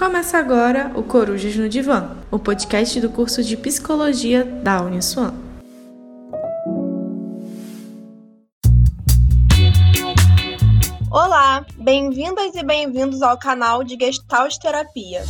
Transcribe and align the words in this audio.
Começa 0.00 0.38
agora 0.38 0.90
o 0.96 1.02
Corujas 1.02 1.54
no 1.56 1.68
Divã, 1.68 2.16
o 2.30 2.38
podcast 2.38 2.98
do 3.02 3.10
curso 3.10 3.44
de 3.44 3.54
Psicologia 3.54 4.42
da 4.42 4.80
Uniswan. 4.80 5.34
Olá, 11.10 11.66
bem-vindas 11.76 12.54
e 12.54 12.64
bem-vindos 12.64 13.20
ao 13.20 13.38
canal 13.38 13.84
de 13.84 13.94
Gestalt 14.00 14.56
Terapia. 14.56 15.22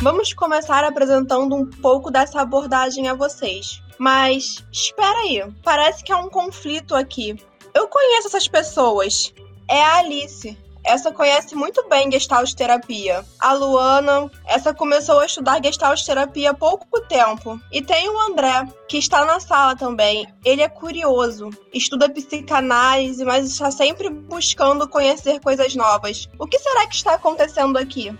Vamos 0.00 0.32
começar 0.32 0.82
apresentando 0.82 1.54
um 1.54 1.68
pouco 1.68 2.10
dessa 2.10 2.40
abordagem 2.40 3.06
a 3.08 3.12
vocês. 3.12 3.82
Mas 3.98 4.64
espera 4.72 5.18
aí, 5.18 5.44
parece 5.62 6.02
que 6.02 6.10
há 6.10 6.16
um 6.16 6.30
conflito 6.30 6.94
aqui. 6.94 7.36
Eu 7.74 7.86
conheço 7.86 8.28
essas 8.28 8.48
pessoas. 8.48 9.34
É 9.68 9.84
a 9.84 9.98
Alice, 9.98 10.56
essa 10.84 11.12
conhece 11.12 11.54
muito 11.54 11.88
bem 11.88 12.10
Gestalt 12.10 12.54
terapia. 12.54 13.24
A 13.38 13.52
Luana, 13.52 14.30
essa 14.46 14.74
começou 14.74 15.20
a 15.20 15.26
estudar 15.26 15.62
Gestalt 15.62 16.04
terapia 16.04 16.50
há 16.50 16.54
pouco 16.54 17.00
tempo. 17.02 17.60
E 17.70 17.80
tem 17.80 18.08
o 18.08 18.20
André, 18.30 18.66
que 18.88 18.98
está 18.98 19.24
na 19.24 19.38
sala 19.38 19.76
também. 19.76 20.26
Ele 20.44 20.62
é 20.62 20.68
curioso, 20.68 21.50
estuda 21.72 22.08
psicanálise, 22.08 23.24
mas 23.24 23.46
está 23.46 23.70
sempre 23.70 24.10
buscando 24.10 24.88
conhecer 24.88 25.40
coisas 25.40 25.74
novas. 25.74 26.28
O 26.38 26.46
que 26.46 26.58
será 26.58 26.86
que 26.86 26.96
está 26.96 27.14
acontecendo 27.14 27.76
aqui? 27.76 28.12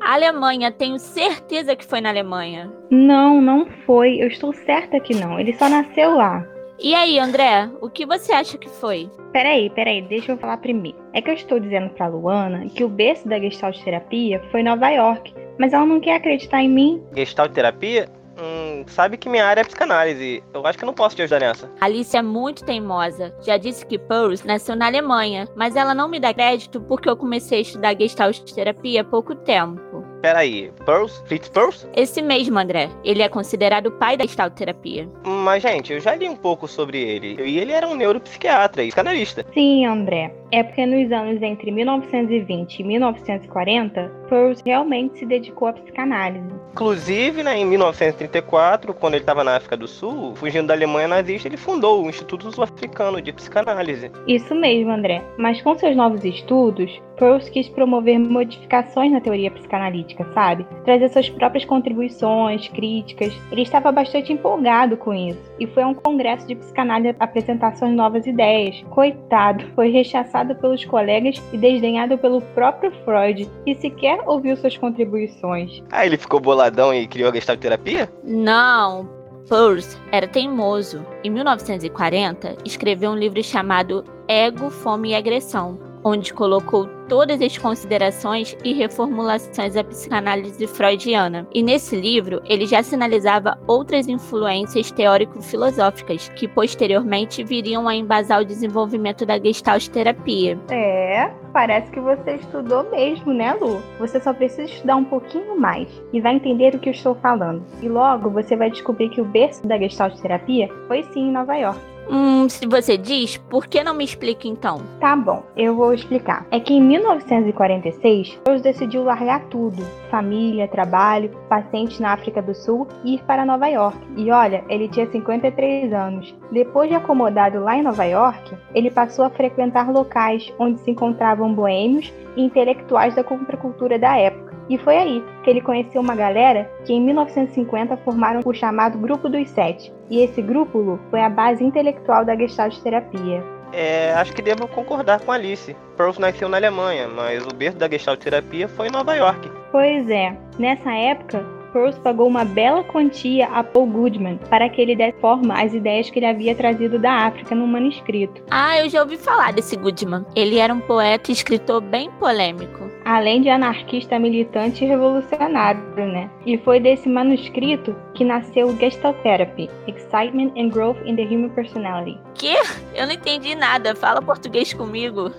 Alemanha, 0.00 0.72
tenho 0.72 0.98
certeza 0.98 1.76
que 1.76 1.84
foi 1.84 2.00
na 2.00 2.08
Alemanha. 2.08 2.72
Não, 2.90 3.40
não 3.40 3.66
foi. 3.86 4.16
Eu 4.20 4.26
estou 4.26 4.52
certa 4.52 4.98
que 4.98 5.14
não. 5.14 5.38
Ele 5.38 5.56
só 5.56 5.68
nasceu 5.68 6.16
lá. 6.16 6.44
E 6.82 6.94
aí, 6.94 7.18
André, 7.18 7.68
o 7.82 7.90
que 7.90 8.06
você 8.06 8.32
acha 8.32 8.56
que 8.56 8.68
foi? 8.68 9.10
Peraí, 9.32 9.68
peraí, 9.68 10.00
deixa 10.00 10.32
eu 10.32 10.38
falar 10.38 10.56
primeiro. 10.56 10.96
É 11.12 11.20
que 11.20 11.28
eu 11.28 11.34
estou 11.34 11.60
dizendo 11.60 11.90
pra 11.90 12.06
Luana 12.06 12.66
que 12.70 12.82
o 12.82 12.88
berço 12.88 13.28
da 13.28 13.38
Gestalt 13.38 13.78
terapia 13.84 14.42
foi 14.50 14.62
Nova 14.62 14.88
York, 14.88 15.34
mas 15.58 15.74
ela 15.74 15.84
não 15.84 16.00
quer 16.00 16.16
acreditar 16.16 16.62
em 16.62 16.70
mim. 16.70 17.02
Gestalt 17.14 17.52
terapia? 17.52 18.08
Hum, 18.40 18.82
sabe 18.86 19.18
que 19.18 19.28
minha 19.28 19.44
área 19.44 19.60
é 19.60 19.64
psicanálise. 19.64 20.42
Eu 20.54 20.66
acho 20.66 20.78
que 20.78 20.84
eu 20.84 20.86
não 20.86 20.94
posso 20.94 21.14
te 21.14 21.20
ajudar 21.20 21.40
nessa. 21.40 21.70
Alice 21.78 22.16
é 22.16 22.22
muito 22.22 22.64
teimosa. 22.64 23.34
Já 23.42 23.58
disse 23.58 23.84
que 23.84 23.98
Pearls 23.98 24.46
nasceu 24.46 24.74
na 24.74 24.86
Alemanha, 24.86 25.46
mas 25.54 25.76
ela 25.76 25.94
não 25.94 26.08
me 26.08 26.18
dá 26.18 26.32
crédito 26.32 26.80
porque 26.80 27.10
eu 27.10 27.16
comecei 27.16 27.58
a 27.58 27.62
estudar 27.62 27.94
Gestalt 27.94 28.40
terapia 28.54 29.02
há 29.02 29.04
pouco 29.04 29.34
tempo. 29.34 29.99
Peraí, 30.20 30.70
Pearls? 30.84 31.22
Fritz 31.26 31.48
Pearls? 31.48 31.88
Esse 31.96 32.20
mesmo, 32.20 32.58
André. 32.58 32.90
Ele 33.02 33.22
é 33.22 33.28
considerado 33.28 33.86
o 33.86 33.92
pai 33.92 34.16
da 34.16 34.24
Gestalt 34.24 34.54
terapia. 34.54 35.08
Mas, 35.24 35.62
gente, 35.62 35.92
eu 35.92 36.00
já 36.00 36.14
li 36.14 36.28
um 36.28 36.36
pouco 36.36 36.68
sobre 36.68 37.00
ele. 37.00 37.42
E 37.42 37.58
ele 37.58 37.72
era 37.72 37.88
um 37.88 37.94
neuropsiquiatra 37.94 38.82
e 38.82 38.88
psicanalista. 38.88 39.46
Sim, 39.54 39.86
André. 39.86 40.34
É 40.52 40.62
porque 40.62 40.84
nos 40.84 41.10
anos 41.12 41.40
entre 41.42 41.70
1920 41.70 42.80
e 42.80 42.84
1940, 42.84 44.12
Pearls 44.30 44.62
realmente 44.64 45.18
se 45.18 45.26
dedicou 45.26 45.66
à 45.68 45.72
psicanálise. 45.72 46.46
Inclusive, 46.72 47.42
né, 47.42 47.58
em 47.58 47.66
1934, 47.66 48.94
quando 48.94 49.14
ele 49.14 49.24
estava 49.24 49.42
na 49.42 49.56
África 49.56 49.76
do 49.76 49.88
Sul, 49.88 50.36
fugindo 50.36 50.68
da 50.68 50.74
Alemanha 50.74 51.08
nazista, 51.08 51.48
ele 51.48 51.56
fundou 51.56 52.04
o 52.04 52.08
Instituto 52.08 52.50
Sul-Africano 52.52 53.20
de 53.20 53.32
Psicanálise. 53.32 54.12
Isso 54.28 54.54
mesmo, 54.54 54.92
André. 54.92 55.20
Mas 55.36 55.60
com 55.60 55.76
seus 55.76 55.96
novos 55.96 56.24
estudos, 56.24 57.02
Pearls 57.20 57.50
quis 57.50 57.68
promover 57.68 58.18
modificações 58.18 59.12
na 59.12 59.20
teoria 59.20 59.50
psicanalítica, 59.50 60.26
sabe? 60.32 60.66
Trazer 60.84 61.10
suas 61.10 61.28
próprias 61.28 61.66
contribuições, 61.66 62.68
críticas. 62.68 63.30
Ele 63.52 63.62
estava 63.62 63.92
bastante 63.92 64.32
empolgado 64.32 64.96
com 64.96 65.12
isso 65.12 65.52
e 65.58 65.66
foi 65.66 65.82
a 65.82 65.88
um 65.88 65.94
congresso 65.94 66.46
de 66.46 66.54
psicanálise 66.54 67.14
apresentar 67.20 67.76
suas 67.76 67.92
novas 67.92 68.26
ideias. 68.26 68.82
Coitado, 68.90 69.66
foi 69.74 69.90
rechaçado 69.90 70.54
pelos 70.54 70.82
colegas 70.86 71.42
e 71.52 71.58
desdenhado 71.58 72.16
pelo 72.16 72.40
próprio 72.40 72.90
Freud, 73.04 73.46
que 73.66 73.74
sequer 73.74 74.19
ouviu 74.26 74.56
suas 74.56 74.76
contribuições. 74.76 75.82
Ah, 75.90 76.06
ele 76.06 76.16
ficou 76.16 76.40
boladão 76.40 76.92
e 76.94 77.06
criou 77.06 77.30
a 77.30 77.34
Gestalt 77.34 77.60
terapia? 77.60 78.10
Não, 78.24 79.08
Peirce 79.48 79.98
era 80.12 80.28
teimoso. 80.28 81.04
Em 81.24 81.30
1940, 81.30 82.56
escreveu 82.64 83.10
um 83.10 83.16
livro 83.16 83.42
chamado 83.42 84.04
Ego, 84.28 84.70
Fome 84.70 85.10
e 85.10 85.14
Agressão, 85.14 85.78
onde 86.04 86.32
colocou 86.32 86.88
todas 87.08 87.40
as 87.40 87.58
considerações 87.58 88.56
e 88.64 88.72
reformulações 88.72 89.74
da 89.74 89.82
psicanálise 89.82 90.66
freudiana. 90.66 91.46
E 91.52 91.62
nesse 91.62 91.96
livro, 91.96 92.40
ele 92.44 92.66
já 92.66 92.82
sinalizava 92.82 93.58
outras 93.66 94.06
influências 94.08 94.90
teórico-filosóficas 94.90 96.28
que 96.30 96.46
posteriormente 96.46 97.42
viriam 97.42 97.88
a 97.88 97.94
embasar 97.94 98.40
o 98.40 98.44
desenvolvimento 98.44 99.26
da 99.26 99.38
Gestalt 99.38 99.88
terapia. 99.88 100.58
É, 100.70 101.30
parece 101.52 101.90
que 101.90 102.00
você 102.00 102.36
estudou 102.36 102.88
mesmo, 102.90 103.32
né, 103.32 103.54
Lu? 103.54 103.82
Você 103.98 104.20
só 104.20 104.32
precisa 104.32 104.70
estudar 104.70 104.96
um 104.96 105.04
pouquinho 105.04 105.58
mais 105.58 105.88
e 106.12 106.20
vai 106.20 106.34
entender 106.34 106.74
o 106.74 106.78
que 106.78 106.88
eu 106.88 106.94
estou 106.94 107.14
falando. 107.16 107.62
E 107.82 107.88
logo 107.88 108.30
você 108.30 108.56
vai 108.56 108.70
descobrir 108.70 109.08
que 109.10 109.20
o 109.20 109.24
berço 109.24 109.66
da 109.66 109.76
Gestalt 109.78 110.16
terapia 110.20 110.68
foi 110.86 111.02
sim 111.02 111.28
em 111.28 111.32
Nova 111.32 111.56
York. 111.56 111.80
Hum, 112.12 112.48
se 112.48 112.66
você 112.66 112.98
diz, 112.98 113.36
por 113.36 113.68
que 113.68 113.84
não 113.84 113.94
me 113.94 114.04
explica 114.04 114.48
então? 114.48 114.82
Tá 114.98 115.14
bom, 115.14 115.44
eu 115.56 115.76
vou 115.76 115.94
explicar. 115.94 116.44
É 116.50 116.58
que 116.58 116.74
em 116.74 116.82
1946, 116.82 118.40
Rose 118.48 118.64
decidiu 118.64 119.04
largar 119.04 119.44
tudo: 119.44 119.80
família, 120.10 120.66
trabalho, 120.66 121.30
pacientes 121.48 122.00
na 122.00 122.12
África 122.12 122.42
do 122.42 122.52
Sul 122.52 122.88
e 123.04 123.14
ir 123.14 123.22
para 123.22 123.44
Nova 123.44 123.68
York. 123.68 123.96
E 124.16 124.32
olha, 124.32 124.64
ele 124.68 124.88
tinha 124.88 125.08
53 125.08 125.92
anos. 125.92 126.34
Depois 126.50 126.88
de 126.88 126.96
acomodado 126.96 127.60
lá 127.60 127.76
em 127.76 127.82
Nova 127.82 128.04
York, 128.04 128.56
ele 128.74 128.90
passou 128.90 129.24
a 129.24 129.30
frequentar 129.30 129.88
locais 129.92 130.52
onde 130.58 130.80
se 130.80 130.90
encontravam 130.90 131.54
boêmios 131.54 132.12
e 132.36 132.42
intelectuais 132.42 133.14
da 133.14 133.22
contracultura 133.22 134.00
da 134.00 134.16
época. 134.16 134.49
E 134.70 134.78
foi 134.78 134.96
aí 134.96 135.24
que 135.42 135.50
ele 135.50 135.60
conheceu 135.60 136.00
uma 136.00 136.14
galera 136.14 136.70
que 136.86 136.92
em 136.92 137.00
1950 137.00 137.96
formaram 137.98 138.40
o 138.44 138.54
chamado 138.54 138.96
Grupo 138.98 139.28
dos 139.28 139.50
Sete. 139.50 139.92
E 140.08 140.20
esse 140.20 140.40
grupo, 140.40 140.78
Lu, 140.78 141.00
foi 141.10 141.20
a 141.20 141.28
base 141.28 141.64
intelectual 141.64 142.24
da 142.24 142.36
Gestalt 142.36 142.78
terapia. 142.78 143.42
É, 143.72 144.12
acho 144.14 144.32
que 144.32 144.40
devo 144.40 144.68
concordar 144.68 145.20
com 145.20 145.32
Alice. 145.32 145.76
Pearls 145.96 146.20
nasceu 146.20 146.48
na 146.48 146.56
Alemanha, 146.56 147.08
mas 147.08 147.44
o 147.44 147.52
berço 147.52 147.78
da 147.78 147.88
Gestalt 147.88 148.20
terapia 148.20 148.68
foi 148.68 148.86
em 148.86 148.92
Nova 148.92 149.14
York. 149.16 149.50
Pois 149.72 150.08
é, 150.08 150.36
nessa 150.56 150.92
época, 150.92 151.44
Pearls 151.72 151.98
pagou 151.98 152.28
uma 152.28 152.44
bela 152.44 152.84
quantia 152.84 153.48
a 153.48 153.64
Paul 153.64 153.86
Goodman 153.86 154.38
para 154.48 154.68
que 154.68 154.80
ele 154.80 154.94
desse 154.94 155.12
forma 155.14 155.60
às 155.60 155.74
ideias 155.74 156.10
que 156.10 156.20
ele 156.20 156.26
havia 156.26 156.54
trazido 156.54 156.96
da 156.96 157.26
África 157.26 157.56
no 157.56 157.66
manuscrito. 157.66 158.40
Ah, 158.50 158.78
eu 158.78 158.88
já 158.88 159.02
ouvi 159.02 159.16
falar 159.16 159.52
desse 159.52 159.76
Goodman. 159.76 160.24
Ele 160.36 160.58
era 160.58 160.72
um 160.72 160.80
poeta 160.80 161.30
e 161.30 161.34
escritor 161.34 161.80
bem 161.80 162.08
polêmico 162.12 162.89
além 163.10 163.42
de 163.42 163.48
anarquista 163.48 164.18
militante 164.20 164.84
e 164.84 164.88
revolucionário, 164.88 165.80
né? 165.96 166.30
E 166.46 166.56
foi 166.58 166.78
desse 166.78 167.08
manuscrito 167.08 167.96
que 168.14 168.24
nasceu 168.24 168.68
o 168.68 168.76
Gestalt 168.78 169.16
Therapy, 169.22 169.68
Excitement 169.88 170.52
and 170.56 170.68
Growth 170.68 170.98
in 171.04 171.16
the 171.16 171.22
Human 171.22 171.50
Personality. 171.50 172.20
Que? 172.34 172.54
Eu 172.94 173.06
não 173.06 173.12
entendi 173.12 173.56
nada. 173.56 173.96
Fala 173.96 174.22
português 174.22 174.72
comigo. 174.72 175.32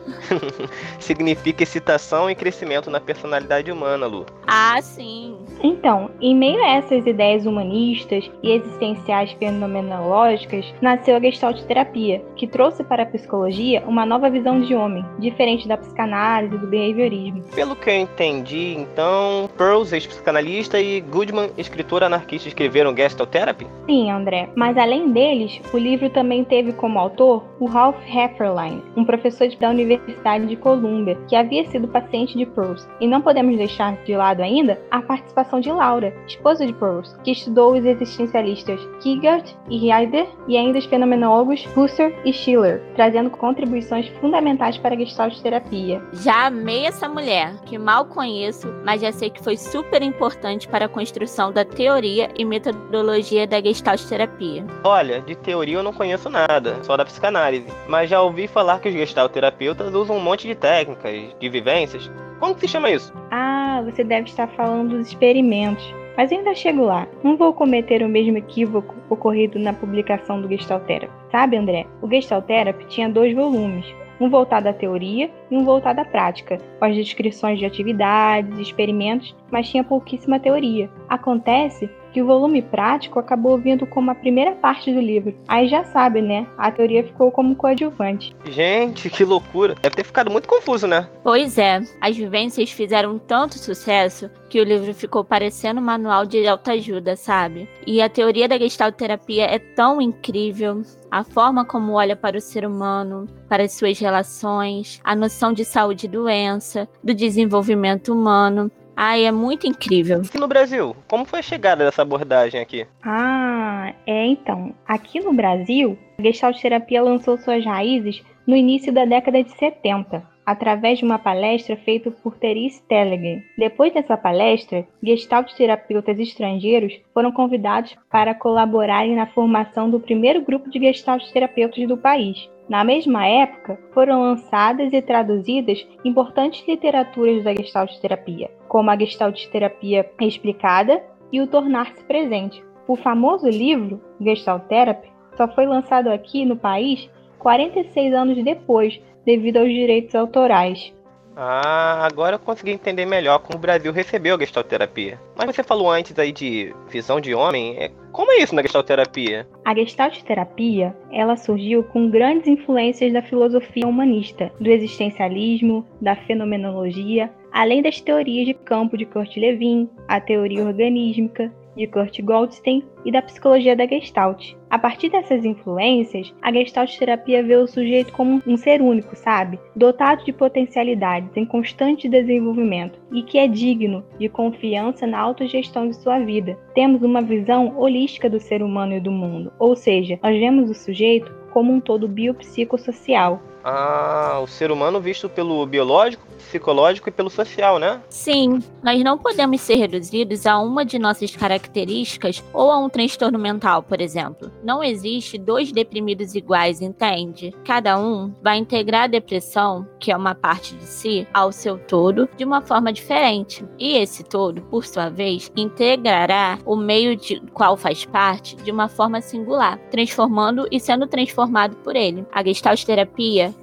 Significa 1.00 1.64
excitação 1.64 2.30
e 2.30 2.36
crescimento 2.36 2.90
na 2.90 3.00
personalidade 3.00 3.72
humana, 3.72 4.06
Lu. 4.06 4.26
Ah, 4.46 4.82
sim. 4.82 5.38
Então, 5.64 6.10
em 6.22 6.36
meio 6.36 6.62
a 6.64 6.78
essas 6.78 7.06
ideias 7.06 7.46
humanistas 7.46 8.30
e 8.42 8.52
existenciais 8.52 9.32
fenomenológicas, 9.34 10.74
nasceu 10.82 11.16
a 11.16 11.20
Gestalt 11.20 11.62
Terapia, 11.64 12.22
que 12.36 12.48
trouxe 12.48 12.84
para 12.84 13.04
a 13.04 13.06
psicologia 13.06 13.84
uma 13.88 14.06
nova 14.06 14.30
visão 14.30 14.62
de 14.62 14.74
homem, 14.74 15.06
diferente 15.20 15.68
da 15.68 15.78
psicanálise 15.78 16.56
e 16.56 16.58
do 16.58 16.68
behaviorismo. 16.68 17.44
Pelo 17.54 17.76
que 17.76 17.90
eu 17.90 17.96
entendi, 17.96 18.76
então, 18.78 19.50
Pearls, 19.58 19.94
ex-psicanalista, 19.94 20.80
e 20.80 21.02
Goodman, 21.02 21.50
escritor 21.58 22.04
anarquista, 22.04 22.48
escreveram 22.48 22.96
Gestalt 22.96 23.30
Therapy? 23.30 23.68
Sim, 23.86 24.10
André. 24.12 24.50
Mas 24.56 24.78
além 24.78 25.12
deles, 25.12 25.62
o 25.74 25.78
livro 25.78 26.10
também 26.10 26.44
teve 26.44 26.74
como 26.74 27.00
autor 27.00 27.44
o 27.60 27.66
Ralph 27.66 27.98
Hefferlein, 28.08 28.82
um 28.96 29.06
professor 29.06 29.48
da 29.60 29.70
Universidade 29.70 30.46
de 30.46 30.56
Columbia, 30.56 31.18
que 31.28 31.36
havia 31.36 31.68
sido 31.70 31.88
paciente 31.88 32.38
de 32.38 32.46
Pearls. 32.46 32.88
E 33.00 33.08
não 33.08 33.22
podemos 33.22 33.58
deixar 33.58 33.96
de 34.04 34.16
lado 34.16 34.42
ainda 34.42 34.80
a 34.90 35.02
participação 35.02 35.51
de 35.60 35.72
Laura, 35.72 36.14
esposa 36.28 36.66
de 36.66 36.74
Pearls, 36.74 37.16
que 37.24 37.32
estudou 37.32 37.74
os 37.74 37.86
existencialistas 37.86 38.80
Kierkegaard 39.02 39.56
e 39.70 39.92
Heidegger 39.92 40.28
e 40.48 40.58
ainda 40.58 40.80
os 40.80 40.86
fenomenólogos 40.86 41.68
Husserl 41.76 42.14
e 42.26 42.34
Schiller, 42.34 42.82
trazendo 42.96 43.30
contribuições 43.30 44.08
fundamentais 44.20 44.78
para 44.78 44.96
a 44.96 44.98
Gestalt 44.98 45.40
terapia. 45.42 46.02
Já 46.14 46.48
amei 46.48 46.86
essa 46.86 47.08
mulher, 47.08 47.56
que 47.66 47.78
mal 47.78 48.06
conheço, 48.06 48.68
mas 48.86 49.02
já 49.02 49.12
sei 49.12 49.30
que 49.30 49.44
foi 49.44 49.58
super 49.58 50.02
importante 50.02 50.68
para 50.68 50.86
a 50.86 50.90
construção 50.90 51.52
da 51.52 51.66
teoria 51.66 52.30
e 52.38 52.46
metodologia 52.46 53.48
da 53.48 53.62
Gestalt 53.62 54.04
terapia. 54.04 54.66
Olha, 54.84 55.22
de 55.22 55.36
teoria 55.36 55.78
eu 55.78 55.84
não 55.84 55.94
conheço 55.94 56.30
nada, 56.30 56.84
só 56.84 56.96
da 56.96 57.06
psicanálise, 57.06 57.68
mas 57.88 58.10
já 58.10 58.22
ouvi 58.22 58.48
falar 58.48 58.80
que 58.80 58.90
os 58.90 58.94
Gestalt 58.94 59.32
terapeutas 59.32 59.94
usam 59.94 60.18
um 60.18 60.22
monte 60.22 60.48
de 60.48 60.56
técnicas, 60.56 61.36
de 61.40 61.50
vivências. 61.50 62.10
Como 62.42 62.56
que 62.56 62.62
se 62.62 62.70
chama 62.70 62.90
isso? 62.90 63.14
Ah, 63.30 63.84
você 63.86 64.04
deve 64.04 64.28
estar 64.28 64.48
falando 64.48 64.98
dos 64.98 65.10
experimentos. 65.10 65.86
Mas 66.18 66.32
ainda 66.32 66.56
chego 66.56 66.84
lá. 66.84 67.08
Não 67.24 67.38
vou 67.38 67.54
cometer 67.54 68.02
o 68.02 68.10
mesmo 68.10 68.36
equívoco 68.36 68.96
ocorrido 69.10 69.60
na 69.60 69.72
publicação 69.72 70.42
do 70.42 70.50
Gestalt 70.50 70.84
Therapy. 70.86 71.14
Sabe, 71.32 71.56
André? 71.56 71.86
O 72.02 72.10
Gestalt 72.10 72.46
Therapy 72.46 72.84
tinha 72.88 73.08
dois 73.08 73.36
volumes, 73.36 73.86
um 74.20 74.28
voltado 74.28 74.68
à 74.68 74.74
teoria 74.74 75.30
e 75.52 75.56
um 75.56 75.66
voltado 75.66 76.00
à 76.00 76.06
prática, 76.06 76.58
com 76.80 76.86
as 76.86 76.96
descrições 76.96 77.60
de 77.60 77.66
atividades, 77.66 78.58
experimentos, 78.58 79.36
mas 79.52 79.70
tinha 79.70 79.84
pouquíssima 79.84 80.40
teoria. 80.40 80.90
Acontece 81.10 81.90
que 82.12 82.22
o 82.22 82.26
volume 82.26 82.62
prático 82.62 83.20
acabou 83.20 83.58
vindo 83.58 83.86
como 83.86 84.12
a 84.12 84.16
primeira 84.16 84.52
parte 84.52 84.94
do 84.94 85.00
livro. 85.00 85.34
Aí 85.48 85.68
já 85.68 85.84
sabe, 85.86 86.22
né? 86.22 86.46
A 86.58 86.72
teoria 86.72 87.04
ficou 87.04 87.32
como 87.32 87.56
coadjuvante. 87.56 88.36
Gente, 88.46 89.10
que 89.10 89.24
loucura. 89.24 89.76
Deve 89.82 89.96
ter 89.96 90.04
ficado 90.04 90.30
muito 90.30 90.48
confuso, 90.48 90.88
né? 90.88 91.08
Pois 91.24 91.58
é, 91.58 91.82
as 92.00 92.16
vivências 92.18 92.72
fizeram 92.72 93.18
tanto 93.18 93.58
sucesso 93.58 94.30
que 94.50 94.60
o 94.60 94.64
livro 94.66 94.94
ficou 94.94 95.24
parecendo 95.24 95.80
um 95.80 95.84
manual 95.84 96.26
de 96.26 96.46
autoajuda, 96.46 97.16
sabe? 97.16 97.70
E 97.88 98.02
a 98.02 98.10
teoria 98.10 98.50
da 98.50 98.58
gestalterapia 98.58 99.46
é 99.46 99.58
tão 99.58 100.02
incrível. 100.02 100.82
A 101.10 101.24
forma 101.24 101.64
como 101.64 101.94
olha 101.94 102.16
para 102.16 102.38
o 102.38 102.42
ser 102.42 102.66
humano, 102.66 103.28
para 103.48 103.64
as 103.64 103.74
suas 103.74 103.98
relações, 104.00 105.00
a 105.04 105.16
noção 105.16 105.41
de 105.50 105.64
saúde 105.64 106.08
e 106.08 106.10
doença, 106.10 106.90
do 107.02 107.14
desenvolvimento 107.14 108.14
humano. 108.14 108.70
Ai, 108.96 109.26
é 109.26 109.32
muito 109.32 109.66
incrível. 109.66 110.22
E 110.34 110.38
no 110.38 110.48
Brasil, 110.48 110.96
como 111.08 111.26
foi 111.26 111.40
a 111.40 111.42
chegada 111.42 111.86
dessa 111.86 112.02
abordagem 112.02 112.62
aqui? 112.62 112.86
Ah, 113.02 113.94
é 114.06 114.26
então. 114.26 114.76
Aqui 114.86 115.20
no 115.20 115.34
Brasil, 115.34 115.98
a 116.20 116.22
Gestalt 116.22 116.62
Terapia 116.62 117.02
lançou 117.02 117.38
suas 117.38 117.66
raízes 117.66 118.22
no 118.46 118.56
início 118.56 118.92
da 118.94 119.06
década 119.06 119.44
de 119.44 119.52
70, 119.58 120.24
através 120.46 121.00
de 121.00 121.06
uma 121.06 121.18
palestra 121.18 121.76
feita 121.78 122.12
por 122.12 122.38
Therese 122.38 122.82
Telliger. 122.88 123.44
Depois 123.58 123.94
dessa 123.94 124.18
palestra, 124.18 124.86
Gestalt 125.02 125.52
terapeutas 125.54 126.20
estrangeiros 126.20 127.00
foram 127.14 127.32
convidados 127.32 127.96
para 128.10 128.36
colaborarem 128.36 129.16
na 129.16 129.28
formação 129.28 129.90
do 129.90 130.00
primeiro 130.00 130.42
grupo 130.42 130.70
de 130.70 130.80
Gestalt 130.80 131.24
terapeutas 131.32 131.88
do 131.88 131.98
país. 131.98 132.50
Na 132.72 132.86
mesma 132.86 133.28
época, 133.28 133.78
foram 133.94 134.22
lançadas 134.22 134.94
e 134.94 135.02
traduzidas 135.02 135.86
importantes 136.06 136.66
literaturas 136.66 137.44
da 137.44 137.54
Gestalt 137.54 138.00
terapia, 138.00 138.50
como 138.70 138.90
a 138.90 138.98
Gestalt 138.98 139.46
terapia 139.48 140.10
explicada 140.22 141.04
e 141.34 141.42
o 141.42 141.48
tornar-se 141.48 142.02
presente. 142.06 142.64
O 142.88 142.96
famoso 142.96 143.50
livro 143.50 144.00
Gestalt 144.22 144.64
Therapy 144.70 145.12
só 145.36 145.50
foi 145.50 145.66
lançado 145.66 146.08
aqui 146.08 146.46
no 146.46 146.56
país 146.56 147.10
46 147.40 148.14
anos 148.14 148.42
depois, 148.42 148.98
devido 149.26 149.58
aos 149.58 149.68
direitos 149.68 150.16
autorais. 150.16 150.94
Ah, 151.44 152.06
agora 152.06 152.36
eu 152.36 152.40
consegui 152.40 152.70
entender 152.70 153.04
melhor 153.04 153.40
como 153.40 153.58
o 153.58 153.62
Brasil 153.62 153.92
recebeu 153.92 154.36
a 154.36 154.40
gestalterapia. 154.40 155.20
Mas 155.36 155.48
você 155.48 155.64
falou 155.64 155.90
antes 155.90 156.18
aí 156.20 156.32
de 156.32 156.72
visão 156.88 157.20
de 157.20 157.34
homem, 157.34 157.78
é, 157.80 157.90
como 158.12 158.32
é 158.32 158.44
isso 158.44 158.54
na 158.54 158.62
gestalterapia? 158.62 159.48
A 159.66 159.74
gestalterapia, 159.74 160.96
ela 161.12 161.36
surgiu 161.36 161.84
com 161.84 162.12
grandes 162.12 162.48
influências 162.48 163.12
da 163.12 163.24
filosofia 163.24 163.88
humanista, 163.88 164.52
do 164.60 164.70
existencialismo, 164.70 165.84
da 166.00 166.16
fenomenologia, 166.16 167.32
além 167.52 167.82
das 167.82 168.00
teorias 168.00 168.46
de 168.46 168.54
campo 168.54 168.96
de 168.96 169.08
Kurt 169.08 169.36
Lewin, 169.36 169.90
a 170.08 170.22
teoria 170.22 170.64
organísmica, 170.64 171.52
de 171.76 171.88
Kurt 171.88 172.22
Goldstein 172.22 172.84
e 173.06 173.12
da 173.12 173.22
psicologia 173.22 173.76
da 173.76 173.86
Gestalt. 173.86 174.54
A 174.70 174.80
partir 174.80 175.10
dessas 175.10 175.44
influências, 175.44 176.34
a 176.42 176.52
Gestalt 176.52 176.98
terapia 176.98 177.44
vê 177.44 177.56
o 177.56 177.68
sujeito 177.68 178.14
como 178.14 178.42
um 178.46 178.58
ser 178.58 178.82
único, 178.82 179.16
sabe? 179.16 179.60
Dotado 179.76 180.24
de 180.24 180.32
potencialidades 180.32 181.36
em 181.36 181.46
constante 181.46 182.08
desenvolvimento 182.08 183.00
e 183.12 183.22
que 183.24 183.38
é 183.38 183.48
digno 183.48 184.04
de 184.18 184.30
confiança 184.30 185.06
na 185.06 185.20
autogestão 185.20 185.88
de 185.88 185.96
sua 185.96 186.20
vida. 186.20 186.58
Temos 186.74 187.02
uma 187.04 187.22
visão 187.22 187.78
holística 187.78 188.30
do 188.30 188.40
ser 188.40 188.64
humano 188.64 188.94
e 188.94 189.00
do 189.00 189.12
mundo, 189.12 189.52
ou 189.60 189.76
seja, 189.76 190.20
nós 190.24 190.38
vemos 190.40 190.70
o 190.70 190.74
sujeito 190.74 191.42
como 191.52 191.74
um 191.74 191.82
todo 191.82 192.08
biopsicossocial, 192.08 193.42
ah, 193.64 194.40
o 194.44 194.48
ser 194.48 194.72
humano 194.72 195.00
visto 195.00 195.30
pelo 195.30 195.66
biológico, 195.66 196.26
psicológico 196.38 197.08
e 197.10 197.12
pelo 197.12 197.30
social, 197.30 197.80
né? 197.80 198.02
Sim, 198.10 198.60
nós 198.84 199.02
não 199.04 199.18
podemos 199.18 199.62
ser 199.62 199.76
reduzidos 199.76 200.46
a 200.46 200.60
uma 200.60 200.84
de 200.84 201.00
nossas 201.00 201.36
características 201.36 202.44
ou 202.54 202.72
a 202.72 202.78
um 202.78 202.90
transtorno 202.90 203.40
mental, 203.40 203.84
por 203.84 204.02
exemplo. 204.02 204.52
Não 204.64 204.84
existe 204.84 205.38
dois 205.38 205.72
deprimidos 205.72 206.36
iguais, 206.36 206.82
entende? 206.82 207.54
Cada 207.64 207.98
um 207.98 208.34
vai 208.42 208.58
integrar 208.58 209.04
a 209.04 209.08
depressão, 209.08 209.88
que 210.00 210.12
é 210.12 210.18
uma 210.18 210.36
parte 210.36 210.76
de 210.76 210.86
si, 210.86 211.28
ao 211.34 211.52
seu 211.52 211.78
todo 211.78 212.28
de 212.36 212.44
uma 212.44 212.62
forma 212.62 212.92
diferente. 212.92 213.66
E 213.80 213.98
esse 213.98 214.24
todo, 214.24 214.62
por 214.64 214.86
sua 214.86 215.10
vez, 215.10 215.52
integrará 215.56 216.60
o 216.66 216.76
meio 216.76 217.16
de 217.16 217.40
qual 217.54 217.78
faz 217.78 218.06
parte 218.06 218.56
de 218.58 218.72
uma 218.72 218.90
forma 218.90 219.22
singular, 219.22 219.78
transformando 219.90 220.68
e 220.72 220.80
sendo 220.80 221.08
transformado 221.08 221.76
por 221.78 221.96
ele. 221.96 222.26
A 222.32 222.44
Gestalt 222.44 222.86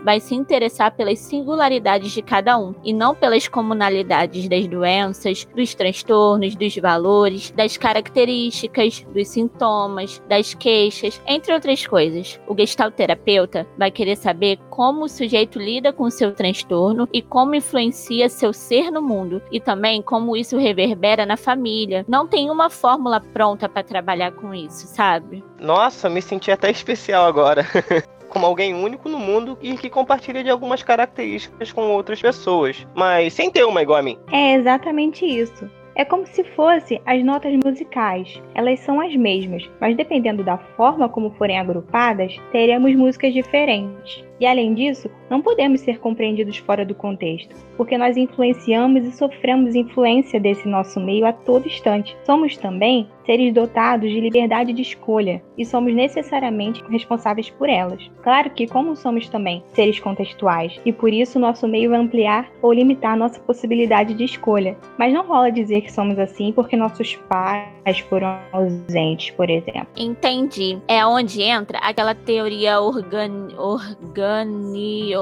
vai 0.02 0.20
se 0.20 0.34
interessar 0.34 0.92
pelas 0.92 1.18
singularidades 1.18 2.12
de 2.12 2.22
cada 2.22 2.58
um 2.58 2.74
e 2.84 2.92
não 2.92 3.14
pelas 3.14 3.48
comunalidades 3.48 4.48
das 4.48 4.66
doenças, 4.66 5.46
dos 5.54 5.74
transtornos, 5.74 6.54
dos 6.54 6.76
valores, 6.76 7.50
das 7.50 7.76
características, 7.76 9.04
dos 9.12 9.28
sintomas, 9.28 10.22
das 10.28 10.54
queixas, 10.54 11.20
entre 11.26 11.52
outras 11.52 11.86
coisas. 11.86 12.40
O 12.46 12.56
gestalterapeuta 12.56 13.66
vai 13.76 13.90
querer 13.90 14.16
saber 14.16 14.58
como 14.70 15.04
o 15.04 15.08
sujeito 15.08 15.58
lida 15.58 15.92
com 15.92 16.10
seu 16.10 16.32
transtorno 16.32 17.08
e 17.12 17.20
como 17.22 17.54
influencia 17.54 18.28
seu 18.28 18.52
ser 18.52 18.90
no 18.90 19.02
mundo 19.02 19.42
e 19.50 19.60
também 19.60 20.02
como 20.02 20.36
isso 20.36 20.56
reverbera 20.56 21.26
na 21.26 21.36
família. 21.36 22.04
Não 22.08 22.26
tem 22.26 22.50
uma 22.50 22.70
fórmula 22.70 23.20
pronta 23.20 23.68
para 23.68 23.82
trabalhar 23.82 24.32
com 24.32 24.54
isso, 24.54 24.86
sabe? 24.86 25.44
Nossa, 25.60 26.08
me 26.08 26.22
senti 26.22 26.50
até 26.50 26.70
especial 26.70 27.26
agora. 27.26 27.66
como 28.28 28.46
alguém 28.46 28.74
único 28.74 29.08
no 29.08 29.18
mundo 29.18 29.58
e 29.60 29.76
que 29.76 29.90
compartilha 29.90 30.42
de 30.42 30.50
algumas 30.50 30.82
características 30.82 31.72
com 31.72 31.90
outras 31.90 32.20
pessoas, 32.20 32.86
mas 32.94 33.32
sem 33.32 33.50
ter 33.50 33.64
uma 33.64 33.82
igual 33.82 33.98
a 33.98 34.02
mim. 34.02 34.18
É 34.32 34.54
exatamente 34.54 35.24
isso. 35.24 35.68
É 35.98 36.04
como 36.04 36.24
se 36.28 36.44
fosse 36.44 37.02
as 37.04 37.24
notas 37.24 37.52
musicais. 37.64 38.40
Elas 38.54 38.78
são 38.80 39.00
as 39.00 39.16
mesmas, 39.16 39.68
mas 39.80 39.96
dependendo 39.96 40.44
da 40.44 40.56
forma 40.56 41.08
como 41.08 41.32
forem 41.32 41.58
agrupadas, 41.58 42.36
teremos 42.52 42.94
músicas 42.94 43.34
diferentes. 43.34 44.24
E 44.38 44.46
além 44.46 44.74
disso, 44.74 45.10
não 45.30 45.42
podemos 45.42 45.80
ser 45.80 45.98
compreendidos 45.98 46.58
fora 46.58 46.84
do 46.84 46.94
contexto, 46.94 47.54
porque 47.76 47.98
nós 47.98 48.16
influenciamos 48.16 49.04
e 49.04 49.12
sofremos 49.12 49.74
influência 49.74 50.40
desse 50.40 50.68
nosso 50.68 51.00
meio 51.00 51.26
a 51.26 51.32
todo 51.32 51.66
instante. 51.66 52.16
Somos 52.24 52.56
também 52.56 53.08
seres 53.24 53.52
dotados 53.52 54.10
de 54.10 54.20
liberdade 54.20 54.72
de 54.72 54.80
escolha 54.80 55.42
e 55.56 55.64
somos 55.64 55.94
necessariamente 55.94 56.82
responsáveis 56.88 57.50
por 57.50 57.68
elas. 57.68 58.10
Claro 58.22 58.50
que, 58.50 58.66
como 58.66 58.96
somos 58.96 59.28
também 59.28 59.62
seres 59.74 60.00
contextuais, 60.00 60.80
e 60.84 60.92
por 60.92 61.12
isso 61.12 61.38
nosso 61.38 61.68
meio 61.68 61.90
vai 61.90 62.00
ampliar 62.00 62.50
ou 62.62 62.72
limitar 62.72 63.16
nossa 63.16 63.38
possibilidade 63.40 64.14
de 64.14 64.24
escolha. 64.24 64.76
Mas 64.98 65.12
não 65.12 65.26
rola 65.26 65.50
dizer 65.50 65.82
que 65.82 65.92
somos 65.92 66.18
assim 66.18 66.52
porque 66.52 66.76
nossos 66.76 67.16
pais 67.28 67.98
foram 68.08 68.38
ausentes, 68.52 69.30
por 69.30 69.50
exemplo. 69.50 69.88
Entendi. 69.96 70.78
É 70.88 71.04
onde 71.04 71.42
entra 71.42 71.78
aquela 71.78 72.14
teoria 72.14 72.80
organ... 72.80 73.48
organ 73.58 73.98
organi... 74.18 75.16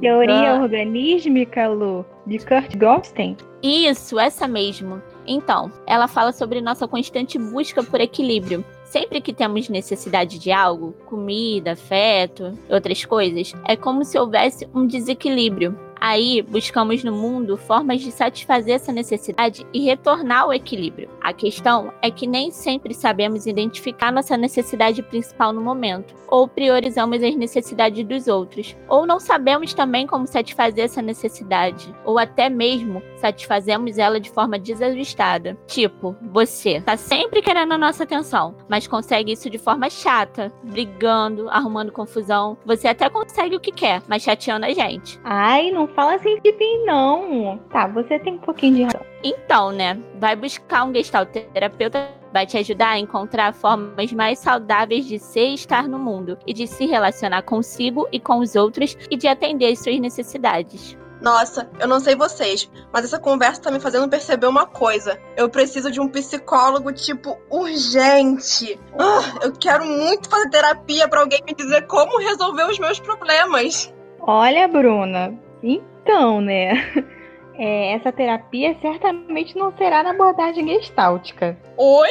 Teoria 0.00 0.60
organísmica, 0.60 1.68
Lu, 1.68 2.04
de 2.26 2.38
Kurt 2.38 2.76
Goldstein? 2.76 3.36
Isso, 3.62 4.18
essa 4.18 4.46
mesmo. 4.46 5.02
Então, 5.26 5.70
ela 5.86 6.08
fala 6.08 6.32
sobre 6.32 6.60
nossa 6.60 6.86
constante 6.86 7.38
busca 7.38 7.82
por 7.82 8.00
equilíbrio. 8.00 8.64
Sempre 8.84 9.20
que 9.20 9.34
temos 9.34 9.68
necessidade 9.68 10.38
de 10.38 10.50
algo, 10.50 10.94
comida, 11.04 11.72
afeto, 11.72 12.58
outras 12.70 13.04
coisas, 13.04 13.52
é 13.66 13.76
como 13.76 14.02
se 14.02 14.18
houvesse 14.18 14.66
um 14.74 14.86
desequilíbrio. 14.86 15.78
Aí, 16.00 16.42
buscamos 16.42 17.02
no 17.02 17.12
mundo 17.12 17.56
formas 17.56 18.00
de 18.00 18.12
satisfazer 18.12 18.74
essa 18.74 18.92
necessidade 18.92 19.66
e 19.72 19.84
retornar 19.84 20.42
ao 20.42 20.52
equilíbrio. 20.52 21.10
A 21.20 21.32
questão 21.32 21.92
é 22.00 22.10
que 22.10 22.26
nem 22.26 22.50
sempre 22.50 22.94
sabemos 22.94 23.46
identificar 23.46 24.12
nossa 24.12 24.36
necessidade 24.36 25.02
principal 25.02 25.52
no 25.52 25.60
momento, 25.60 26.14
ou 26.28 26.46
priorizamos 26.46 27.22
as 27.22 27.34
necessidades 27.34 28.04
dos 28.04 28.28
outros, 28.28 28.76
ou 28.88 29.06
não 29.06 29.18
sabemos 29.18 29.74
também 29.74 30.06
como 30.06 30.26
satisfazer 30.26 30.84
essa 30.84 31.02
necessidade, 31.02 31.94
ou 32.04 32.18
até 32.18 32.48
mesmo 32.48 33.02
satisfazemos 33.16 33.98
ela 33.98 34.20
de 34.20 34.30
forma 34.30 34.58
desajustada. 34.58 35.58
Tipo, 35.66 36.16
você 36.22 36.80
tá 36.80 36.96
sempre 36.96 37.42
querendo 37.42 37.72
a 37.72 37.78
nossa 37.78 38.04
atenção, 38.04 38.54
mas 38.68 38.86
consegue 38.86 39.32
isso 39.32 39.50
de 39.50 39.58
forma 39.58 39.90
chata, 39.90 40.52
brigando, 40.62 41.48
arrumando 41.48 41.90
confusão. 41.90 42.56
Você 42.64 42.86
até 42.86 43.08
consegue 43.08 43.56
o 43.56 43.60
que 43.60 43.72
quer, 43.72 44.02
mas 44.06 44.22
chateando 44.22 44.66
a 44.66 44.72
gente. 44.72 45.18
Ai, 45.24 45.70
não 45.70 45.87
fala 45.88 46.14
assim 46.14 46.40
de 46.40 46.52
mim, 46.52 46.84
não. 46.84 47.58
Tá, 47.70 47.86
você 47.86 48.18
tem 48.18 48.34
um 48.34 48.38
pouquinho 48.38 48.74
de 48.74 48.82
razão. 48.84 49.02
Então, 49.22 49.72
né? 49.72 50.00
Vai 50.18 50.36
buscar 50.36 50.84
um 50.84 50.94
gestalt 50.94 51.28
terapeuta 51.30 52.18
vai 52.32 52.46
te 52.46 52.58
ajudar 52.58 52.90
a 52.90 52.98
encontrar 52.98 53.54
formas 53.54 54.12
mais 54.12 54.38
saudáveis 54.38 55.06
de 55.06 55.18
ser 55.18 55.48
e 55.48 55.54
estar 55.54 55.88
no 55.88 55.98
mundo 55.98 56.38
e 56.46 56.52
de 56.52 56.66
se 56.66 56.86
relacionar 56.86 57.42
consigo 57.42 58.06
e 58.12 58.20
com 58.20 58.38
os 58.38 58.54
outros 58.54 58.96
e 59.10 59.16
de 59.16 59.26
atender 59.26 59.72
às 59.72 59.82
suas 59.82 59.98
necessidades. 59.98 60.96
Nossa, 61.20 61.68
eu 61.80 61.88
não 61.88 61.98
sei 61.98 62.14
vocês, 62.14 62.70
mas 62.92 63.04
essa 63.04 63.18
conversa 63.18 63.62
tá 63.62 63.70
me 63.72 63.80
fazendo 63.80 64.08
perceber 64.08 64.46
uma 64.46 64.66
coisa. 64.66 65.18
Eu 65.36 65.48
preciso 65.48 65.90
de 65.90 66.00
um 66.00 66.08
psicólogo, 66.08 66.92
tipo, 66.92 67.36
urgente. 67.50 68.78
Ah, 68.96 69.40
eu 69.42 69.52
quero 69.52 69.84
muito 69.84 70.28
fazer 70.28 70.48
terapia 70.48 71.08
para 71.08 71.20
alguém 71.20 71.42
me 71.44 71.54
dizer 71.54 71.88
como 71.88 72.20
resolver 72.20 72.70
os 72.70 72.78
meus 72.78 73.00
problemas. 73.00 73.92
Olha, 74.20 74.68
Bruna, 74.68 75.36
então, 75.62 76.40
né? 76.40 76.74
É, 77.60 77.94
essa 77.94 78.12
terapia 78.12 78.76
certamente 78.80 79.56
não 79.56 79.76
será 79.76 80.04
na 80.04 80.10
abordagem 80.10 80.68
gestáltica. 80.68 81.58
Oi? 81.76 82.08